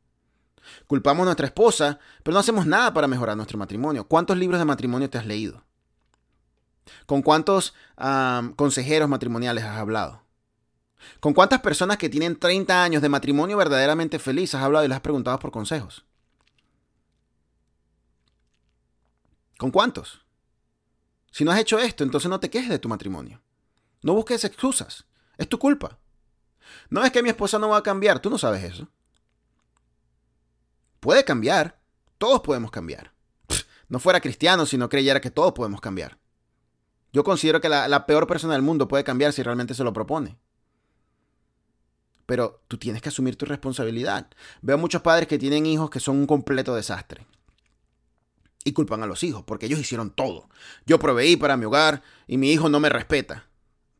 [0.86, 4.06] Culpamos a nuestra esposa, pero no hacemos nada para mejorar nuestro matrimonio.
[4.06, 5.64] ¿Cuántos libros de matrimonio te has leído?
[7.06, 7.74] ¿Con cuántos
[8.56, 10.22] consejeros matrimoniales has hablado?
[11.20, 14.96] ¿Con cuántas personas que tienen 30 años de matrimonio verdaderamente feliz has hablado y les
[14.96, 16.04] has preguntado por consejos?
[19.56, 20.20] ¿Con cuántos?
[21.30, 23.40] Si no has hecho esto, entonces no te quejes de tu matrimonio.
[24.02, 25.06] No busques excusas.
[25.36, 25.98] Es tu culpa.
[26.90, 28.88] No es que mi esposa no va a cambiar, tú no sabes eso.
[31.00, 31.80] Puede cambiar.
[32.18, 33.12] Todos podemos cambiar.
[33.88, 36.18] no fuera cristiano si no creyera que todos podemos cambiar.
[37.12, 40.38] Yo considero que la peor persona del mundo puede cambiar si realmente se lo propone
[42.28, 44.28] pero tú tienes que asumir tu responsabilidad.
[44.60, 47.26] Veo muchos padres que tienen hijos que son un completo desastre.
[48.64, 50.46] Y culpan a los hijos, porque ellos hicieron todo.
[50.84, 53.46] Yo proveí para mi hogar y mi hijo no me respeta.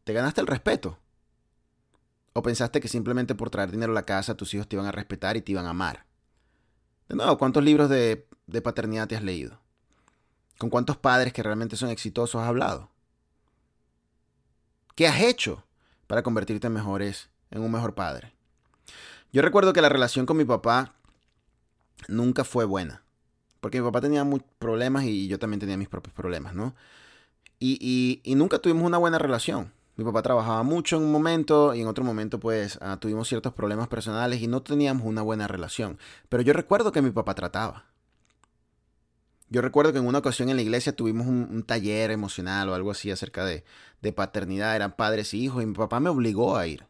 [0.05, 0.99] ¿Te ganaste el respeto?
[2.35, 4.93] ¿O pensaste que simplemente por traer dinero a la casa tus hijos te iban a
[4.93, 6.05] respetar y te iban a amar?
[7.09, 8.27] De nuevo, ¿cuántos libros de,
[8.63, 9.59] paternidad te has leído?
[10.59, 12.91] ¿Con cuántos padres que realmente son exitosos has hablado?
[14.95, 15.65] ¿Qué has hecho
[16.07, 18.33] para convertirte en mejores en un mejor padre.
[19.33, 20.95] Yo recuerdo que la relación con mi papá
[22.07, 23.03] nunca fue buena.
[23.61, 26.75] Porque mi papá tenía muchos problemas y yo también tenía mis propios problemas, ¿no?
[27.61, 29.73] Y, nunca tuvimos una buena relación.
[29.97, 33.53] Mi papá trabajaba mucho en un momento y en otro momento pues ah, tuvimos ciertos
[33.53, 35.99] problemas personales y no teníamos una buena relación.
[36.29, 37.87] Pero yo recuerdo que mi papá trataba.
[39.51, 42.93] Yo recuerdo que en una ocasión en la iglesia tuvimos un, taller emocional o algo
[42.93, 43.65] así acerca de,
[44.03, 46.87] de paternidad, eran padres y hijos y mi papá me obligó a ir.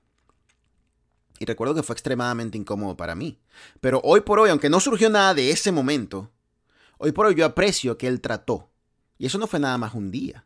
[1.38, 3.38] Y recuerdo que fue extremadamente incómodo para mí.
[3.80, 6.30] Pero hoy por hoy, aunque no surgió nada de ese momento,
[6.98, 8.70] hoy por hoy yo aprecio que él trató.
[9.18, 10.44] Y eso no fue nada más un día.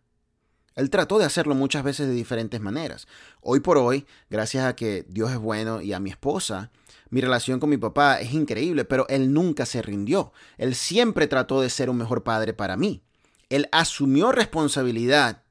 [0.75, 3.07] Él trató de hacerlo muchas veces de diferentes maneras.
[3.41, 6.71] Hoy por hoy, gracias a que Dios es bueno y a mi esposa,
[7.11, 10.33] mi relación con mi papá es increíble, pero él nunca se rindió.
[10.57, 13.03] Él siempre trató de ser un mejor padre para mí.
[13.51, 15.42] Él asumió responsabilidad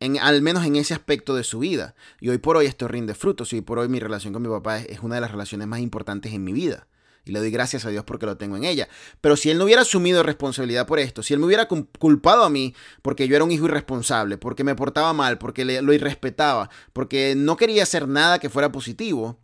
[0.00, 1.94] al menos en ese aspecto de su vida.
[2.20, 3.52] Y hoy por hoy esto rinde frutos.
[3.52, 5.80] Y hoy por hoy mi relación con mi papá es, una de las relaciones más
[5.80, 6.86] importantes en mi vida.
[7.24, 8.88] Y le doy gracias a Dios porque lo tengo en ella.
[9.20, 12.50] Pero si él no hubiera asumido responsabilidad por esto, si él me hubiera culpado a
[12.50, 17.34] mí porque yo era un hijo irresponsable, porque me portaba mal, porque lo irrespetaba, porque
[17.36, 19.40] no quería hacer nada que fuera positivo,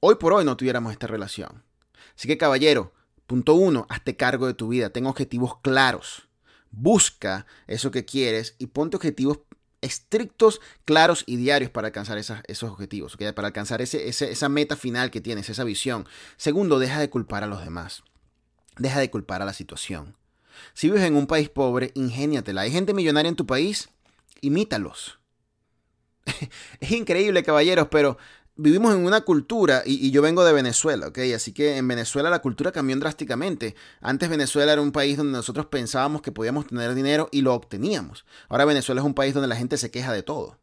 [0.00, 1.62] hoy por hoy no tuviéramos esta relación.
[2.16, 2.94] Así que caballero,
[3.26, 6.29] punto uno, hazte cargo de tu vida, ten objetivos claros.
[6.70, 9.40] Busca eso que quieres y ponte objetivos
[9.80, 15.20] estrictos, claros y diarios para alcanzar esos objetivos, para alcanzar ese, esa meta final que
[15.20, 16.06] tienes, esa visión.
[16.36, 18.02] Segundo, deja de culpar a los demás.
[18.78, 20.16] Deja de culpar a la situación.
[20.74, 22.62] Si vives en un país pobre, ingéniatela.
[22.62, 23.88] Hay gente millonaria en tu país,
[24.40, 25.18] imítalos.
[26.80, 28.18] es increíble, caballeros, pero
[28.60, 31.18] vivimos en una cultura, y, yo vengo de Venezuela, ¿ok?
[31.34, 33.74] Así que en Venezuela la cultura cambió drásticamente.
[34.00, 38.24] Antes Venezuela era un país donde nosotros pensábamos que podíamos tener dinero y lo obteníamos.
[38.48, 40.58] Ahora Venezuela es un país donde la gente se queja de todo.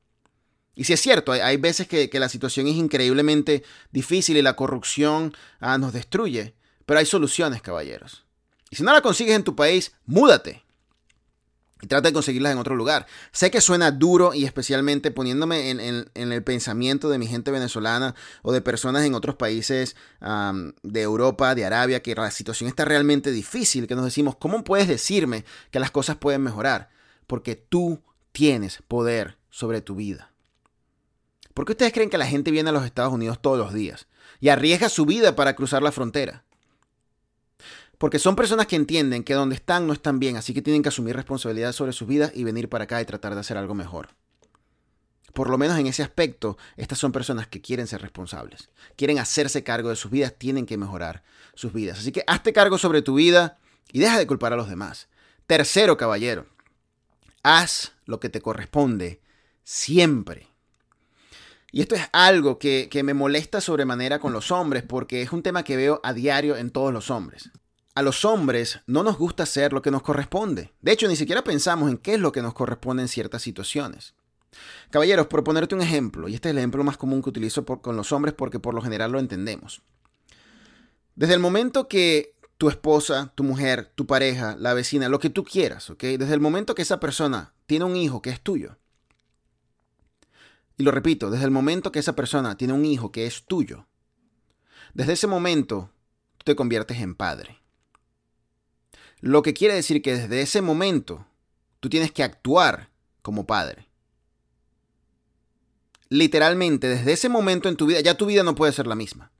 [0.75, 5.33] Y si es cierto, hay, veces que, la situación es increíblemente difícil y la corrupción
[5.59, 6.53] ah, nos destruye,
[6.85, 8.25] pero hay soluciones, caballeros.
[8.69, 10.66] Y si no la consigues en tu país, múdate
[11.81, 13.05] y trata de conseguirlas en otro lugar.
[13.31, 18.51] Sé que suena duro y especialmente poniéndome en, el pensamiento de mi gente venezolana o
[18.51, 19.95] de personas en otros países
[20.83, 24.87] de Europa, de Arabia, que la situación está realmente difícil, que nos decimos, ¿cómo puedes
[24.87, 26.89] decirme que las cosas pueden mejorar?
[27.27, 30.31] Porque tú tienes poder sobre tu vida.
[31.53, 34.07] ¿Por qué ustedes creen que la gente viene a los Estados Unidos todos los días
[34.39, 36.43] y arriesga su vida para cruzar la frontera?
[37.97, 40.89] Porque son personas que entienden que donde están no están bien, así que tienen que
[40.89, 44.09] asumir responsabilidad sobre sus vidas y venir para acá y tratar de hacer algo mejor.
[45.33, 49.63] Por lo menos en ese aspecto, estas son personas que quieren ser responsables, quieren hacerse
[49.63, 51.23] cargo de sus vidas, tienen que mejorar
[51.55, 51.99] sus vidas.
[51.99, 53.57] Así que hazte cargo sobre tu vida
[53.91, 55.09] y deja de culpar a los demás.
[55.47, 56.45] Tercero, caballero,
[57.43, 59.21] haz lo que te corresponde
[59.63, 60.47] siempre.
[61.71, 65.43] Y esto es algo que, que, me molesta sobremanera con los hombres porque es un
[65.43, 67.51] tema que veo a diario en todos los hombres
[67.97, 70.71] a los hombres no nos gusta hacer lo que nos corresponde.
[70.81, 74.13] De hecho, ni siquiera pensamos en qué es lo que nos corresponde en ciertas situaciones.
[74.91, 77.97] Caballeros, por ponerte un ejemplo, y este es el ejemplo más común que utilizo con
[77.97, 79.81] los hombres porque por lo general lo entendemos.
[81.15, 85.43] Desde el momento que tu esposa, tu mujer, tu pareja, la vecina, lo que tú
[85.43, 86.03] quieras, ¿ok?
[86.03, 88.77] Desde el momento que esa persona tiene un hijo que es tuyo,
[90.77, 93.87] y lo repito, desde el momento que esa persona tiene un hijo que es tuyo,
[94.93, 95.89] desde ese momento
[96.37, 97.59] tú te conviertes en padre.
[99.21, 101.25] Lo que quiere decir que desde ese momento
[101.79, 102.89] tú tienes que actuar
[103.21, 103.87] como padre.
[106.09, 109.31] Literalmente, desde ese momento en tu vida, ya tu vida no puede ser la misma.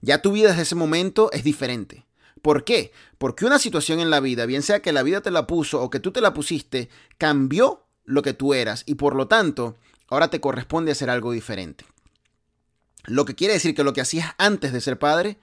[0.00, 2.06] Ya tu vida desde ese momento es diferente.
[2.42, 2.92] ¿Por qué?
[3.18, 5.90] Porque una situación en la vida, bien sea que la vida te la puso o
[5.90, 9.76] que tú te la pusiste, cambió lo que tú eras y por lo tanto,
[10.08, 11.84] ahora te corresponde hacer algo diferente.
[13.04, 15.38] Lo que quiere decir que lo que hacías antes de ser padre,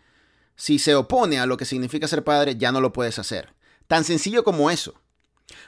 [0.56, 3.54] si se opone a lo que significa ser padre, ya no lo puedes hacer.
[3.88, 4.96] Tan sencillo como eso.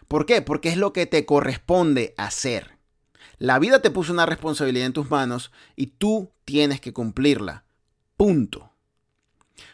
[0.08, 0.42] ¿Por qué?
[0.42, 2.78] Porque es lo que te corresponde hacer.
[3.38, 7.66] La vida te puso una responsabilidad en tus manos y tú tienes que cumplirla.
[8.18, 8.72] Punto.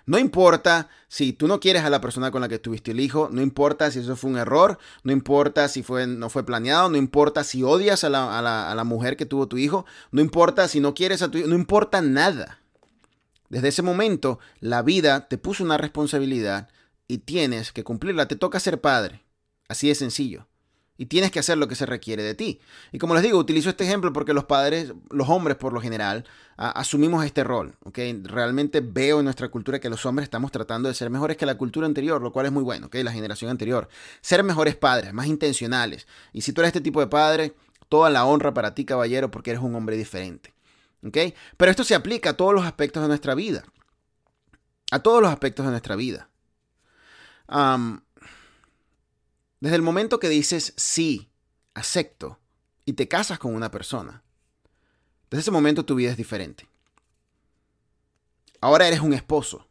[0.06, 3.30] No importa si tú no quieres a la persona con la que tuviste el hijo,
[3.32, 6.98] no importa si eso fue un error, no importa si fue, no fue planeado, no
[6.98, 8.40] importa si odias a la,
[8.72, 11.48] a la mujer que tuvo tu hijo, no importa si no quieres a tu hijo,
[11.48, 12.60] no importa nada.
[13.50, 16.70] Desde ese momento, la vida te puso una responsabilidad
[17.08, 18.28] y tienes que cumplirla.
[18.28, 19.24] Te toca ser padre.
[19.68, 20.48] Así de sencillo
[21.02, 22.62] y tienes que hacer lo que se requiere de ti.
[22.92, 26.26] Y como les digo, utilizo este ejemplo porque los padres, los hombres por lo general,
[26.58, 27.76] asumimos este rol.
[27.86, 28.22] ¿okay?
[28.24, 31.58] Realmente veo en nuestra cultura que los hombres estamos tratando de ser mejores que la
[31.58, 33.02] cultura anterior, lo cual es muy bueno, ¿okay?
[33.02, 33.90] la generación anterior.
[34.22, 36.06] Ser mejores padres, más intencionales.
[36.34, 37.56] Y si tú eres este tipo de padre,
[37.90, 40.54] toda la honra para ti, caballero, porque eres un hombre diferente.
[41.04, 41.34] ¿okay?
[41.58, 43.64] Pero esto se aplica a todos los aspectos de nuestra vida.
[44.92, 46.30] A todos los aspectos de nuestra vida.
[49.60, 51.30] Desde el momento que dices sí,
[51.74, 52.40] acepto,
[52.86, 54.24] y te casas con una persona,
[55.30, 56.68] desde ese momento tu vida es diferente.
[58.60, 59.68] Ahora eres un esposo.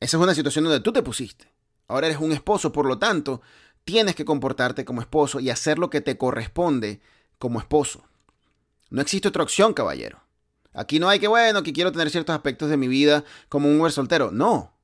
[0.00, 1.52] Esa es una situación donde tú te pusiste.
[1.88, 3.42] Ahora eres un esposo, por lo tanto,
[3.84, 7.00] tienes que comportarte como esposo y hacer lo que te corresponde
[7.38, 8.04] como esposo.
[8.90, 10.20] No existe otra opción, caballero.
[10.72, 13.76] Aquí no hay que, bueno, que quiero tener ciertos aspectos de mi vida como un
[13.76, 14.30] hombre soltero.
[14.30, 14.74] No.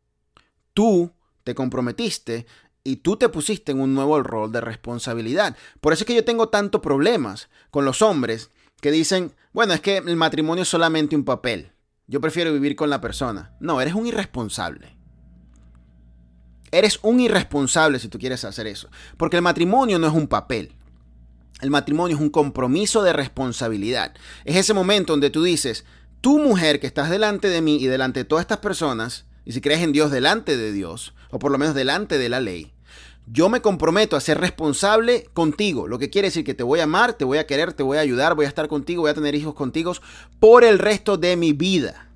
[0.74, 1.12] Tú
[1.48, 2.44] te comprometiste
[2.84, 5.56] y tú te pusiste en un nuevo rol de responsabilidad.
[5.80, 8.50] Por eso es que yo tengo tantos problemas con los hombres
[8.82, 11.72] que dicen, bueno, es que el matrimonio es solamente un papel.
[12.06, 13.56] Yo prefiero vivir con la persona.
[13.60, 14.94] No, eres un irresponsable.
[16.70, 18.90] Eres un irresponsable si tú quieres hacer eso.
[19.16, 20.74] Porque el matrimonio no es un papel.
[21.62, 24.14] El matrimonio es un compromiso de responsabilidad.
[24.44, 25.86] Es ese momento donde tú dices,
[26.20, 29.62] tú mujer que estás delante de mí y delante de todas estas personas, y si
[29.62, 32.72] crees en Dios delante de Dios, o por lo menos delante de la ley,
[33.30, 36.84] yo me comprometo a ser responsable contigo, lo que quiere decir que te voy a
[36.84, 39.14] amar, te voy a querer, te voy a ayudar, voy a estar contigo, voy a
[39.14, 39.92] tener hijos contigo
[40.40, 42.08] por el resto de mi vida.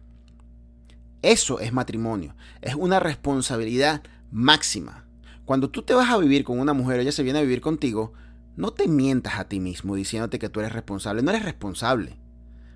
[1.21, 5.05] Eso es matrimonio, es una responsabilidad máxima.
[5.45, 8.15] Cuando tú te vas a vivir con una mujer, ella se viene a vivir contigo,
[8.57, 12.17] no te mientas a ti mismo diciéndote que tú eres responsable, no eres responsable,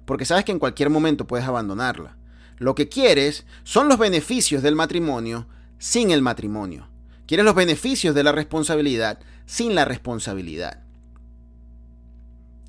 [0.04, 2.16] porque sabes que en cualquier momento puedes abandonarla.
[2.58, 5.46] Lo que quieres son los beneficios del matrimonio
[5.78, 6.88] sin el matrimonio.
[7.26, 10.82] Quieres los beneficios de la responsabilidad sin la responsabilidad.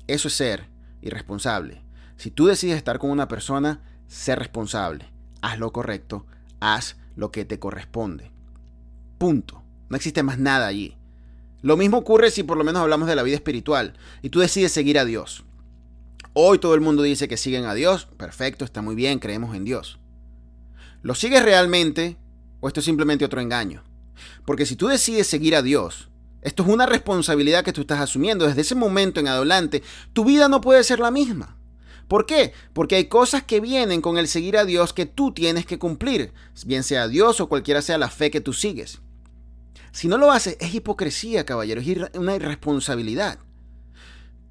[0.06, 0.66] Eso es ser
[1.02, 1.82] irresponsable.
[2.16, 5.10] Si tú decides estar con una persona, sé responsable.
[5.42, 6.26] Haz lo correcto.
[6.60, 8.32] Haz lo que te corresponde.
[9.18, 9.62] Punto.
[9.88, 10.96] No existe más nada allí.
[11.62, 14.72] Lo mismo ocurre si por lo menos hablamos de la vida espiritual y tú decides
[14.72, 15.44] seguir a Dios.
[16.32, 18.06] Hoy todo el mundo dice que siguen a Dios.
[18.16, 19.98] Perfecto, está muy bien, creemos en Dios.
[21.02, 22.16] ¿Lo sigues realmente
[22.60, 23.82] o esto es simplemente otro engaño?
[24.44, 26.08] Porque si tú decides seguir a Dios,
[26.42, 28.46] esto es una responsabilidad que tú estás asumiendo.
[28.46, 29.82] Desde ese momento en adelante,
[30.12, 31.56] tu vida no puede ser la misma.
[32.06, 32.52] ¿Por qué?
[32.72, 36.32] Porque hay cosas que vienen con el seguir a Dios que tú tienes que cumplir,
[36.64, 39.00] bien sea Dios o cualquiera sea la fe que tú sigues.
[39.92, 43.38] Si no lo haces, es hipocresía, caballero, es una irresponsabilidad.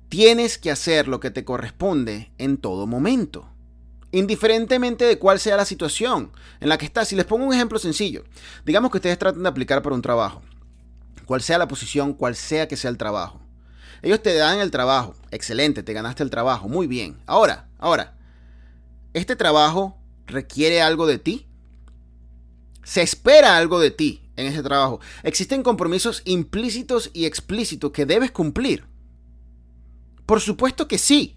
[0.09, 3.49] Tienes que hacer lo que te corresponde en todo momento
[4.11, 7.07] indiferentemente de cuál sea la situación en la que estás.
[7.07, 8.23] Si les pongo un ejemplo sencillo,
[8.65, 10.41] digamos que ustedes tratan de aplicar para un trabajo,
[11.25, 13.41] cual sea la posición, cual sea que sea el trabajo.
[14.01, 17.17] Ellos te dan el trabajo, excelente, te ganaste el trabajo, muy bien.
[17.25, 18.15] Ahora, ahora,
[19.13, 19.97] ¿este trabajo
[20.27, 21.47] requiere algo de ti?
[22.83, 25.01] Se espera algo de ti en ese trabajo.
[25.23, 28.85] Existen compromisos implícitos y explícitos que debes cumplir.
[30.25, 31.36] Por supuesto que sí.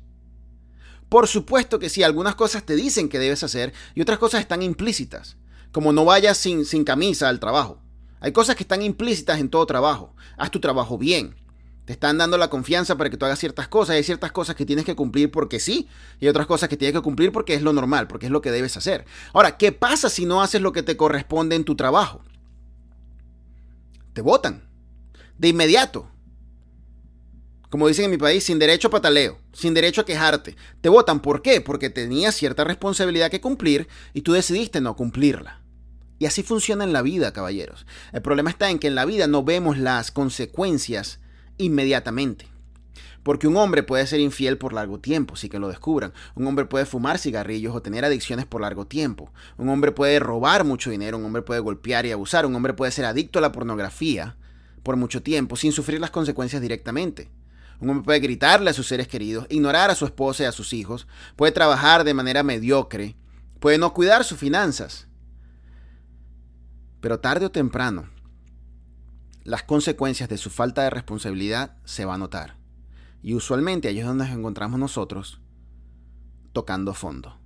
[1.10, 4.62] Por supuesto que sí, algunas cosas te dicen que debes hacer y otras cosas están
[4.62, 5.36] implícitas,
[5.72, 7.82] como no vayas sin, sin camisa al trabajo.
[8.20, 10.14] Hay cosas que están implícitas en todo trabajo.
[10.38, 11.34] Haz tu trabajo bien.
[11.84, 13.96] Te están dando la confianza para que tú hagas ciertas cosas.
[13.96, 15.88] Hay ciertas cosas que tienes que cumplir porque sí.
[16.20, 18.52] Y otras cosas que tienes que cumplir porque es lo normal, porque es lo que
[18.52, 19.04] debes hacer.
[19.32, 22.20] Ahora, ¿qué pasa si no haces lo que te corresponde en tu trabajo?
[24.12, 24.68] Te votan.
[25.38, 26.08] De inmediato.
[27.70, 30.56] Como dicen en mi país, sin derecho a pataleo, sin derecho a quejarte.
[30.80, 31.60] Te votan, ¿por qué?
[31.60, 35.60] Porque tenías cierta responsabilidad que cumplir y tú decidiste no cumplirla.
[36.18, 37.86] Y así funciona en la vida, caballeros.
[38.12, 41.20] El problema está en que en la vida no vemos las consecuencias
[41.58, 42.48] inmediatamente.
[43.22, 46.12] Porque un hombre puede ser infiel por largo tiempo, sí que lo descubran.
[46.34, 49.32] Un hombre puede fumar cigarrillos o tener adicciones por largo tiempo.
[49.56, 52.90] Un hombre puede robar mucho dinero, un hombre puede golpear y abusar, un hombre puede
[52.90, 54.36] ser adicto a la pornografía
[54.82, 57.30] por mucho tiempo sin sufrir las consecuencias directamente.
[57.80, 60.72] Un hombre puede gritarle a sus seres queridos, ignorar a su esposa y a sus
[60.72, 63.16] hijos, puede trabajar de manera mediocre,
[63.58, 65.06] puede no cuidar sus finanzas.
[67.00, 68.08] Pero tarde o temprano,
[69.44, 72.56] las consecuencias de su falta de responsabilidad se va a notar.
[73.22, 75.40] Y usualmente ahí es donde nos encontramos nosotros
[76.52, 77.38] tocando fondo.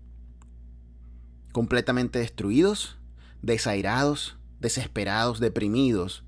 [1.53, 2.99] Completamente destruidos,
[3.43, 6.25] desairados, desesperados, deprimidos,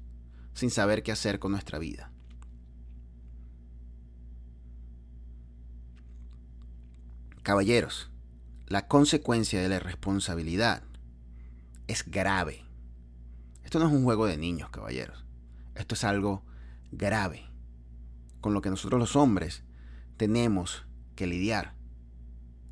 [0.54, 2.12] sin saber qué hacer con nuestra vida.
[7.46, 8.10] Caballeros,
[8.66, 10.82] la consecuencia de la irresponsabilidad
[11.86, 12.64] es grave.
[13.62, 15.24] Esto no es un juego de niños, caballeros.
[15.76, 16.42] Esto es algo
[16.90, 17.48] grave
[18.40, 19.62] con lo que nosotros los hombres
[20.16, 21.74] tenemos que lidiar.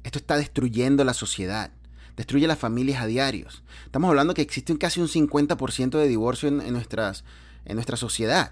[0.02, 1.70] Esto está destruyendo la sociedad,
[2.16, 3.62] destruye las familias a diarios.
[3.84, 7.22] Estamos hablando que existe casi un 50% de divorcio en, nuestras,
[7.64, 8.50] en nuestra sociedad.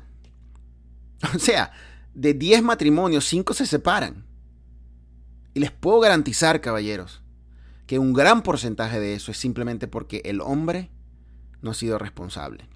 [1.34, 1.72] O sea,
[2.14, 4.30] de 10 matrimonios, 5 se separan.
[5.54, 7.22] Y les puedo garantizar, caballeros,
[7.86, 10.90] que un gran porcentaje de eso es simplemente porque el hombre
[11.60, 12.68] no ha sido responsable.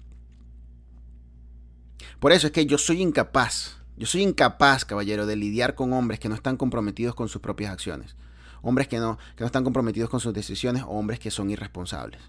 [2.19, 6.19] Por eso es que yo soy incapaz, yo soy incapaz, caballero, de lidiar con hombres
[6.19, 8.15] que no están comprometidos con sus propias acciones.
[8.61, 12.21] Hombres que no, que no están comprometidos con sus decisiones o hombres que son irresponsables.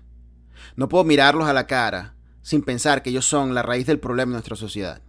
[0.77, 4.31] No puedo mirarlos a la cara sin pensar que ellos son la raíz del problema
[4.31, 5.03] en nuestra sociedad.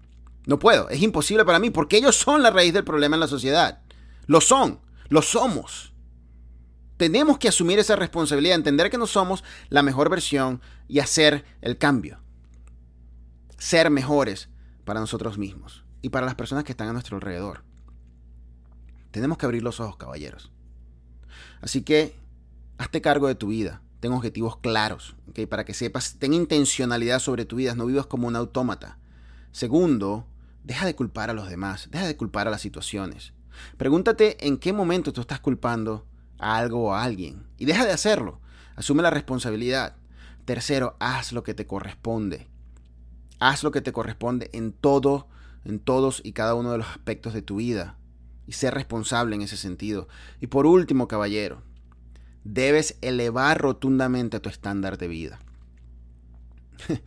[0.45, 3.27] No puedo, es imposible para mí porque ellos son la raíz del problema en la
[3.27, 3.79] sociedad.
[4.25, 4.79] Lo son,
[5.09, 5.93] lo somos.
[6.97, 11.77] Tenemos que asumir esa responsabilidad, entender que no somos la mejor versión y hacer el
[11.77, 12.19] cambio.
[13.57, 14.49] Ser mejores
[14.85, 17.63] para nosotros mismos y para las personas que están a nuestro alrededor.
[19.11, 20.51] Tenemos que abrir los ojos, caballeros.
[21.61, 22.15] Así que,
[22.77, 23.81] hazte cargo de tu vida.
[23.99, 25.15] Ten objetivos claros,
[25.49, 28.97] para que sepas, ten intencionalidad sobre tu vida, no vivas como un autómata.
[29.51, 30.25] Segundo,
[30.63, 33.33] deja de culpar a los demás, deja de culpar a las situaciones.
[33.77, 36.05] Pregúntate en qué momento tú estás culpando
[36.37, 38.39] a algo o a alguien y deja de hacerlo.
[38.75, 39.95] Asume la responsabilidad.
[40.45, 42.47] Tercero, haz lo que te corresponde.
[43.39, 45.27] Haz lo que te corresponde en todo,
[45.65, 47.97] en todos y cada uno de los aspectos de tu vida
[48.47, 50.07] y ser responsable en ese sentido.
[50.41, 51.61] Y por último, caballero,
[52.43, 55.39] debes elevar rotundamente tu estándar de vida.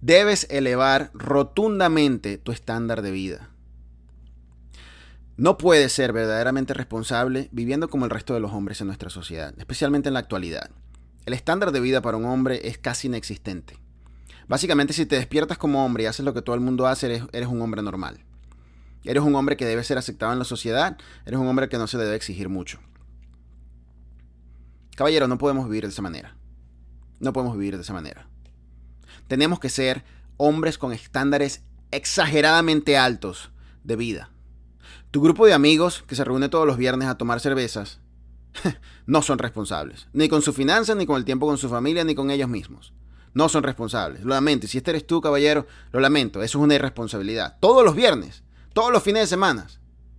[0.00, 3.50] debes elevar rotundamente tu estándar de vida.
[5.36, 9.52] No puedes ser verdaderamente responsable viviendo como el resto de los hombres en nuestra sociedad,
[9.58, 10.70] especialmente en la actualidad.
[11.26, 13.76] El estándar de vida para un hombre es casi inexistente.
[14.46, 17.48] Básicamente, si te despiertas como hombre y haces lo que todo el mundo hace, eres,
[17.48, 18.20] un hombre normal.
[19.02, 21.88] Eres un hombre que debe ser aceptado en la sociedad, eres un hombre que no
[21.88, 22.78] se debe exigir mucho.
[24.94, 26.36] Caballero, no podemos vivir de esa manera.
[27.18, 28.28] No podemos vivir de esa manera.
[29.26, 30.04] Tenemos que ser
[30.36, 33.50] hombres con estándares exageradamente altos
[33.82, 34.30] de vida.
[35.14, 38.00] Tu grupo de amigos que se reúne todos los viernes a tomar cervezas
[39.06, 42.16] no son responsables, ni con su finanzas, ni con el tiempo con su familia, ni
[42.16, 42.92] con ellos mismos.
[43.32, 44.24] No son responsables.
[44.24, 44.66] Lo lamento.
[44.66, 46.42] Si este eres tú, caballero, lo lamento.
[46.42, 47.58] Eso es una irresponsabilidad.
[47.60, 48.42] Todos los viernes,
[48.72, 49.68] todos los fines de semana.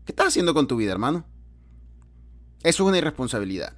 [0.06, 1.26] ¿Qué estás haciendo con tu vida, hermano?
[2.64, 3.74] Eso es una irresponsabilidad.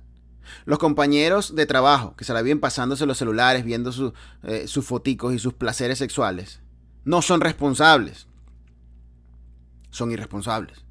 [0.65, 4.13] Los compañeros de trabajo que se la vienen pasándose los celulares, viendo
[4.43, 6.59] eh, sus foticos y sus placeres sexuales,
[7.05, 8.27] no son responsables.
[9.89, 10.85] Son irresponsables.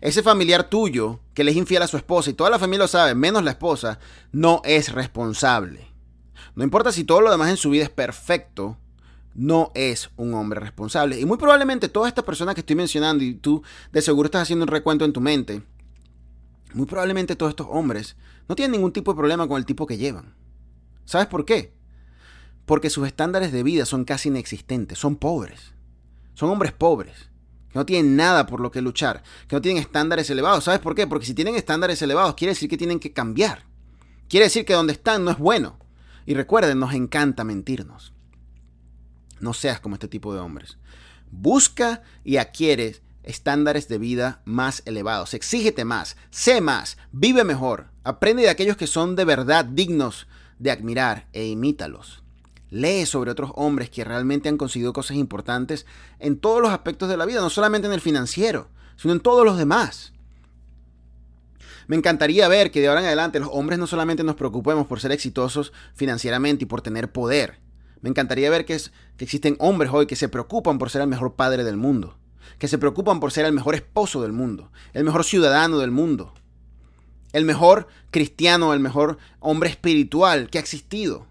[0.00, 2.88] Ese familiar tuyo que le es infiel a su esposa y toda la familia lo
[2.88, 3.98] sabe, menos la esposa,
[4.32, 5.86] no es responsable.
[6.54, 8.76] No importa si todo lo demás en su vida es perfecto,
[9.34, 11.18] no es un hombre responsable.
[11.20, 13.62] Y muy probablemente todas estas personas que estoy mencionando y tú
[13.92, 15.62] de seguro estás haciendo un recuento en tu mente,
[16.74, 18.16] muy probablemente todos estos hombres
[18.48, 20.34] no tienen ningún tipo de problema con el tipo que llevan.
[21.04, 21.72] ¿Sabes por qué?
[22.66, 25.72] Porque sus estándares de vida son casi inexistentes, son pobres.
[26.34, 27.29] Son hombres pobres
[27.72, 30.64] que no tienen nada por lo que luchar, que no tienen estándares elevados.
[30.64, 31.06] ¿Sabes por qué?
[31.06, 33.64] Porque si tienen estándares elevados, quiere decir que tienen que cambiar.
[34.28, 35.78] Quiere decir que donde están no es bueno.
[36.26, 38.12] Y recuerden, nos encanta mentirnos.
[39.40, 40.78] No seas como este tipo de hombres.
[41.30, 45.34] Busca y adquiere estándares de vida más elevados.
[45.34, 47.90] Exígete más, sé más, vive mejor.
[48.04, 50.26] Aprende de aquellos que son de verdad dignos
[50.58, 52.19] de admirar e imítalos.
[52.70, 55.86] Lee sobre otros hombres que realmente han conseguido cosas importantes
[56.18, 59.44] en todos los aspectos de la vida, no solamente en el financiero, sino en todos
[59.44, 60.12] los demás.
[61.90, 65.00] Me encantaría ver que de ahora en adelante los hombres no solamente nos preocupemos por
[65.00, 67.58] ser exitosos financieramente y por tener poder.
[68.00, 68.80] Me encantaría ver que,
[69.16, 72.16] que existen hombres hoy que se preocupan por ser el mejor padre del mundo,
[72.58, 76.32] que se preocupan por ser el mejor esposo del mundo, el mejor ciudadano del mundo,
[77.32, 81.26] el mejor cristiano, el mejor hombre espiritual que ha existido.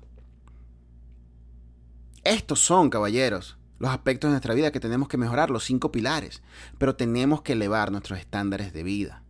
[2.23, 6.41] Estos son, caballeros, los aspectos de nuestra vida que tenemos que mejorar, los cinco pilares,
[6.77, 9.23] pero tenemos que elevar nuestros estándares de vida.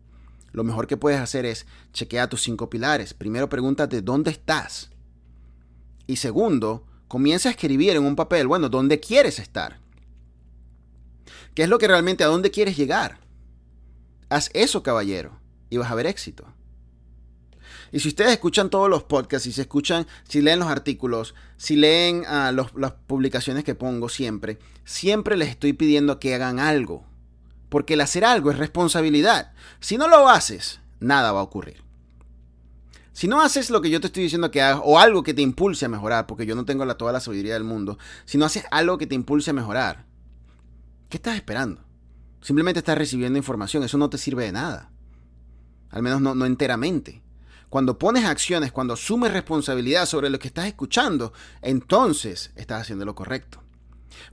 [0.51, 3.13] Lo mejor que puedes hacer es chequear tus cinco pilares.
[3.13, 4.89] Primero pregúntate dónde estás.
[6.07, 9.79] Y segundo, comienza a escribir en un papel, bueno, ¿dónde quieres estar?
[11.53, 13.19] ¿Qué es lo que realmente, a dónde quieres llegar?
[14.29, 16.45] Haz eso, caballero, y vas a ver éxito.
[17.91, 21.75] Y si ustedes escuchan todos los podcasts, si se escuchan, si leen los artículos, si
[21.75, 27.05] leen ah, las publicaciones que pongo siempre, siempre les estoy pidiendo que hagan algo.
[27.69, 29.53] Porque el hacer algo es responsabilidad.
[29.79, 31.83] Si no lo haces, nada va a ocurrir.
[33.13, 35.41] Si no haces lo que yo te estoy diciendo que hagas, o algo que te
[35.41, 38.45] impulse a mejorar, porque yo no tengo la, toda la sabiduría del mundo, si no
[38.45, 40.05] haces algo que te impulse a mejorar,
[41.09, 41.81] ¿qué estás esperando?
[42.41, 44.89] Simplemente estás recibiendo información, eso no te sirve de nada.
[45.89, 47.21] Al menos no, no enteramente.
[47.69, 53.13] Cuando pones acciones, cuando asumes responsabilidad sobre lo que estás escuchando, entonces estás haciendo lo
[53.13, 53.61] correcto.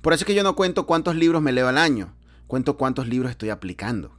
[0.01, 2.15] Por eso es que yo no cuento cuántos libros me leo al año,
[2.47, 4.17] cuento cuántos libros estoy aplicando.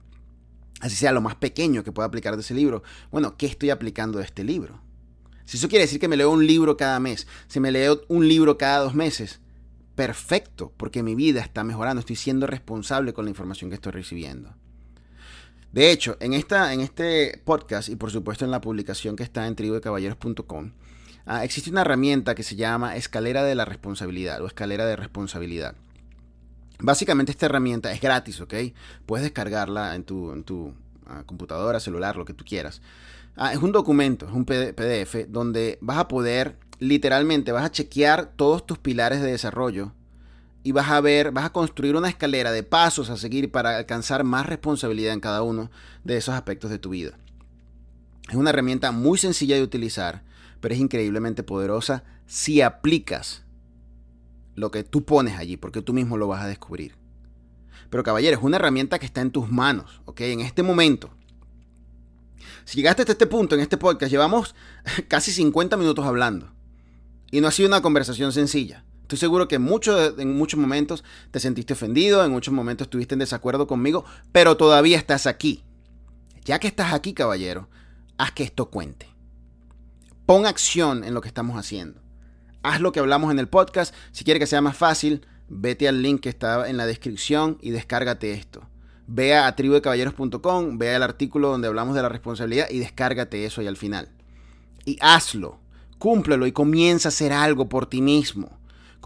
[0.81, 2.83] Así sea lo más pequeño que pueda aplicar de ese libro.
[3.11, 4.81] Bueno, ¿qué estoy aplicando de este libro?
[5.45, 8.27] Si eso quiere decir que me leo un libro cada mes, si me leo un
[8.27, 9.39] libro cada dos meses,
[9.95, 14.53] perfecto, porque mi vida está mejorando, estoy siendo responsable con la información que estoy recibiendo.
[15.77, 19.45] De hecho, en, esta, en este podcast y por supuesto en la publicación que está
[19.45, 20.71] en tribudecaballeros.com,
[21.27, 25.75] ah, existe una herramienta que se llama escalera de la responsabilidad o escalera de responsabilidad.
[26.79, 28.55] Básicamente esta herramienta es gratis, ¿ok?
[29.05, 30.73] Puedes descargarla en tu, en tu
[31.05, 32.81] ah, computadora, celular, lo que tú quieras.
[33.35, 38.31] Ah, es un documento, es un PDF donde vas a poder, literalmente, vas a chequear
[38.35, 39.91] todos tus pilares de desarrollo
[40.63, 44.23] y vas a ver, vas a construir una escalera de pasos a seguir para alcanzar
[44.23, 45.71] más responsabilidad en cada uno
[46.03, 47.17] de esos aspectos de tu vida.
[48.29, 50.23] Es una herramienta muy sencilla de utilizar,
[50.59, 53.43] pero es increíblemente poderosa si aplicas
[54.55, 56.95] lo que tú pones allí, porque tú mismo lo vas a descubrir.
[57.89, 60.21] Pero caballero, es una herramienta que está en tus manos, ¿ok?
[60.21, 61.11] En este momento.
[62.65, 64.55] Si llegaste hasta este punto en este podcast, llevamos
[65.07, 66.51] casi 50 minutos hablando.
[67.31, 68.83] Y no ha sido una conversación sencilla.
[69.07, 73.15] Estoy seguro que en muchos, en muchos momentos te sentiste ofendido, en muchos momentos estuviste
[73.15, 74.03] en desacuerdo conmigo,
[74.33, 75.63] pero todavía estás aquí.
[76.43, 77.69] Ya que estás aquí, caballero,
[78.17, 79.07] haz que esto cuente.
[80.25, 82.01] Pon acción en lo que estamos haciendo.
[82.63, 83.95] Haz lo que hablamos en el podcast.
[84.11, 87.69] Si quieres que sea más fácil, vete al link que está en la descripción y
[87.69, 88.67] descárgate esto.
[89.07, 93.67] Ve a tribudecaballeros.com, ve al artículo donde hablamos de la responsabilidad y descárgate eso ahí
[93.67, 94.09] al final.
[94.83, 95.61] Y hazlo,
[95.97, 98.56] cúmplelo y comienza a hacer algo por ti mismo.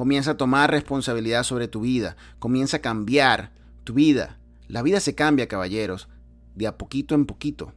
[0.02, 2.18] Comienza a tomar responsabilidad sobre tu vida.
[2.40, 3.52] Comienza a cambiar
[3.84, 4.40] tu vida.
[4.68, 6.08] La vida se cambia, caballeros,
[6.56, 7.72] de a poquito en poquito.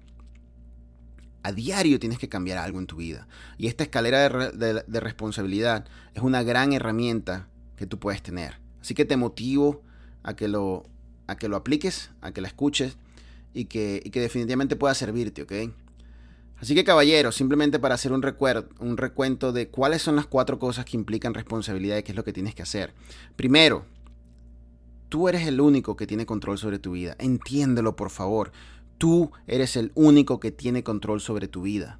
[1.42, 3.28] A diario tienes que cambiar algo en tu vida.
[3.58, 7.46] Y esta escalera de, responsabilidad es una gran herramienta
[7.76, 8.54] que tú puedes tener.
[8.80, 9.82] Así que te motivo
[10.22, 10.86] a que lo,
[11.26, 12.96] a que lo apliques, a que la escuches
[13.52, 15.52] y que, y que definitivamente pueda servirte, ¿ok?
[16.60, 18.24] Así que caballeros, simplemente para hacer un,
[18.78, 22.24] un recuento de cuáles son las cuatro cosas que implican responsabilidad y qué es lo
[22.24, 22.94] que tienes que hacer.
[23.36, 23.84] Primero,
[25.08, 27.16] tú eres el único que tiene control sobre tu vida.
[27.18, 28.52] Entiéndelo, por favor.
[28.98, 31.98] Tú eres el único que tiene control sobre tu vida.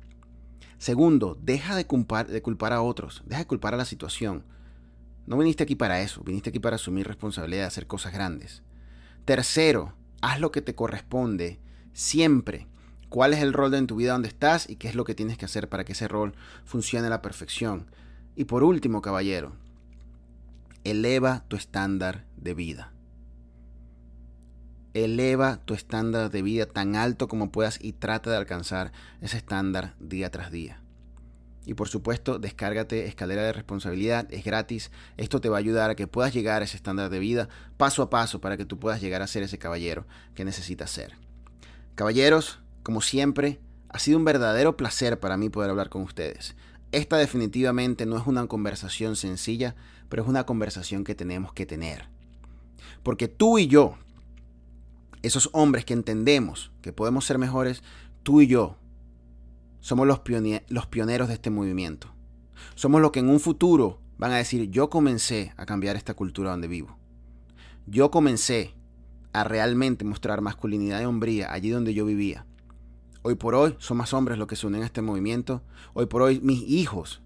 [0.78, 4.44] Segundo, deja de culpar, de culpar a otros, deja de culpar a la situación.
[5.26, 8.62] No viniste aquí para eso, viniste aquí para asumir responsabilidad hacer cosas grandes.
[9.24, 11.58] Tercero, haz lo que te corresponde
[11.92, 12.66] siempre
[13.08, 15.38] cuál es el rol en tu vida donde estás y qué es lo que tienes
[15.38, 16.34] que hacer para que ese rol
[16.64, 17.86] funcione a la perfección.
[18.36, 19.52] Y por último, caballero,
[20.84, 22.92] eleva tu estándar de vida.
[24.92, 29.94] Eleva tu estándar de vida tan alto como puedas y trata de alcanzar ese estándar
[29.98, 30.80] día tras día.
[31.66, 34.90] Y por supuesto, descárgate escalera de responsabilidad, es gratis.
[35.16, 38.02] Esto te va a ayudar a que puedas llegar a ese estándar de vida paso
[38.02, 41.14] a paso para que tú puedas llegar a ser ese caballero que necesitas ser.
[41.94, 43.58] Caballeros, como siempre,
[43.88, 46.54] ha sido un verdadero placer para mí poder hablar con ustedes.
[46.92, 49.74] Esta definitivamente no es una conversación sencilla,
[50.08, 52.08] pero es una conversación que tenemos que tener.
[53.02, 53.96] Porque tú y yo,
[55.22, 57.82] esos hombres que entendemos que podemos ser mejores,
[58.22, 58.76] tú y yo
[59.80, 60.20] somos los,
[60.68, 62.08] los pioneros de este movimiento.
[62.74, 66.50] Somos los que en un futuro van a decir, yo comencé a cambiar esta cultura
[66.50, 66.98] donde vivo.
[67.86, 68.74] Yo comencé
[69.32, 72.46] a realmente mostrar masculinidad y hombría allí donde yo vivía.
[73.26, 75.62] Hoy por hoy son más hombres los que se unen a este movimiento.
[75.94, 77.22] Hoy por hoy mis hijos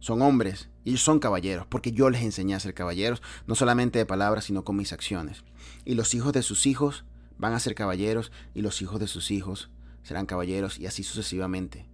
[0.00, 3.98] son hombres y ellos son caballeros, porque yo les enseñé a ser caballeros, no solamente
[3.98, 5.44] de palabras, sino con mis acciones.
[5.84, 7.04] Y los hijos de sus hijos
[7.36, 9.68] van a ser caballeros y los hijos de sus hijos
[10.02, 11.86] serán caballeros y así sucesivamente.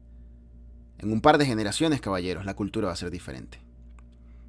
[0.98, 3.58] En un par de generaciones, caballeros, la cultura va a ser diferente.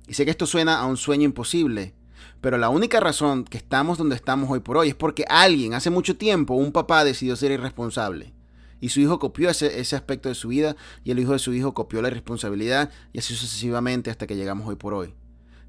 [0.08, 1.96] Y sé que esto suena a un sueño imposible,
[2.40, 5.90] pero la única razón que estamos donde estamos hoy por hoy es porque alguien, hace
[5.90, 8.36] mucho tiempo, un papá decidió ser irresponsable
[8.82, 10.76] y su hijo copió ese, aspecto de su vida
[11.06, 14.68] y el hijo de su hijo copió la responsabilidad y así sucesivamente hasta que llegamos
[14.68, 15.14] hoy por hoy.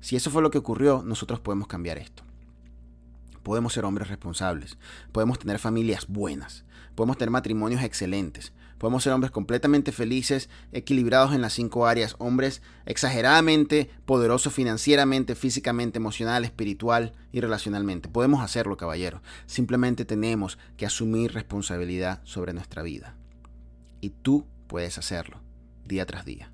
[0.00, 2.24] Si eso fue lo que ocurrió, nosotros podemos cambiar esto.
[3.44, 4.78] Podemos ser hombres responsables,
[5.12, 8.52] podemos tener familias buenas, podemos tener matrimonios excelentes,
[8.82, 15.98] podemos ser hombres completamente felices, equilibrados en las cinco áreas, hombres exageradamente poderosos financieramente, físicamente,
[15.98, 18.08] emocional, espiritual y relacionalmente.
[18.08, 19.22] Podemos hacerlo, caballero.
[19.46, 23.14] Simplemente tenemos que asumir responsabilidad sobre nuestra vida.
[24.00, 25.40] Y tú puedes hacerlo
[25.86, 26.50] día tras día.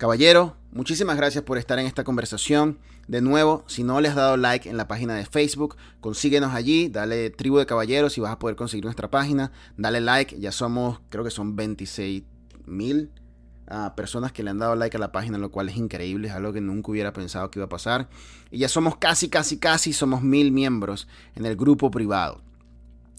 [0.00, 2.78] Caballero, muchísimas gracias por estar en esta conversación.
[3.06, 6.88] De nuevo, si no le has dado like en la página de Facebook, consíguenos allí,
[6.88, 9.52] dale tribu de caballeros y vas a poder conseguir nuestra página.
[9.76, 12.22] Dale like, ya somos, creo que son 26
[12.64, 13.10] mil
[13.68, 16.34] ah, personas que le han dado like a la página, lo cual es increíble, es
[16.34, 18.08] algo que nunca hubiera pensado que iba a pasar.
[18.50, 22.40] Y ya somos casi, casi, casi, somos mil miembros en el grupo privado.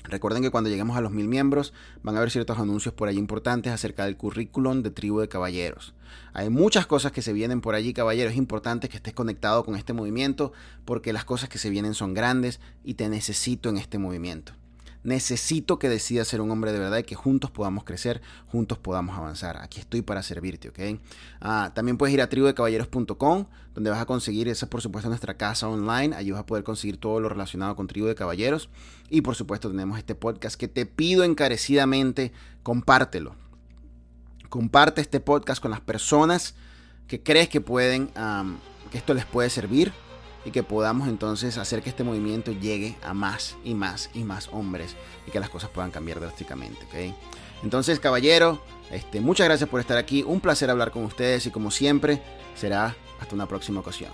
[0.03, 1.73] Recuerden que cuando lleguemos a los mil miembros
[2.03, 5.93] van a haber ciertos anuncios por ahí importantes acerca del currículum de Tribu de Caballeros.
[6.33, 8.33] Hay muchas cosas que se vienen por allí, caballeros.
[8.33, 10.53] Es importante que estés conectado con este movimiento
[10.85, 14.53] porque las cosas que se vienen son grandes y te necesito en este movimiento.
[15.03, 19.17] Necesito que decidas ser un hombre de verdad y que juntos podamos crecer, juntos podamos
[19.17, 19.57] avanzar.
[19.57, 20.99] Aquí estoy para servirte, ¿ok?
[21.39, 25.67] Ah, también puedes ir a tribudecaballeros.com, donde vas a conseguir, esa por supuesto nuestra casa
[25.67, 26.15] online.
[26.15, 28.69] Allí vas a poder conseguir todo lo relacionado con Tribu de Caballeros.
[29.09, 32.31] Y por supuesto tenemos este podcast que te pido encarecidamente,
[32.61, 33.35] compártelo.
[34.49, 36.53] Comparte este podcast con las personas
[37.07, 38.09] que crees que pueden,
[38.91, 39.93] que esto les puede servir
[40.45, 44.49] y que podamos entonces hacer que este movimiento llegue a más y más y más
[44.51, 44.95] hombres
[45.27, 46.85] y que las cosas puedan cambiar drásticamente.
[46.85, 47.13] ¿okay?
[47.63, 48.61] Entonces, caballero,
[48.91, 50.23] este, muchas gracias por estar aquí.
[50.23, 52.21] Un placer hablar con ustedes y como siempre,
[52.55, 54.11] será hasta una próxima ocasión.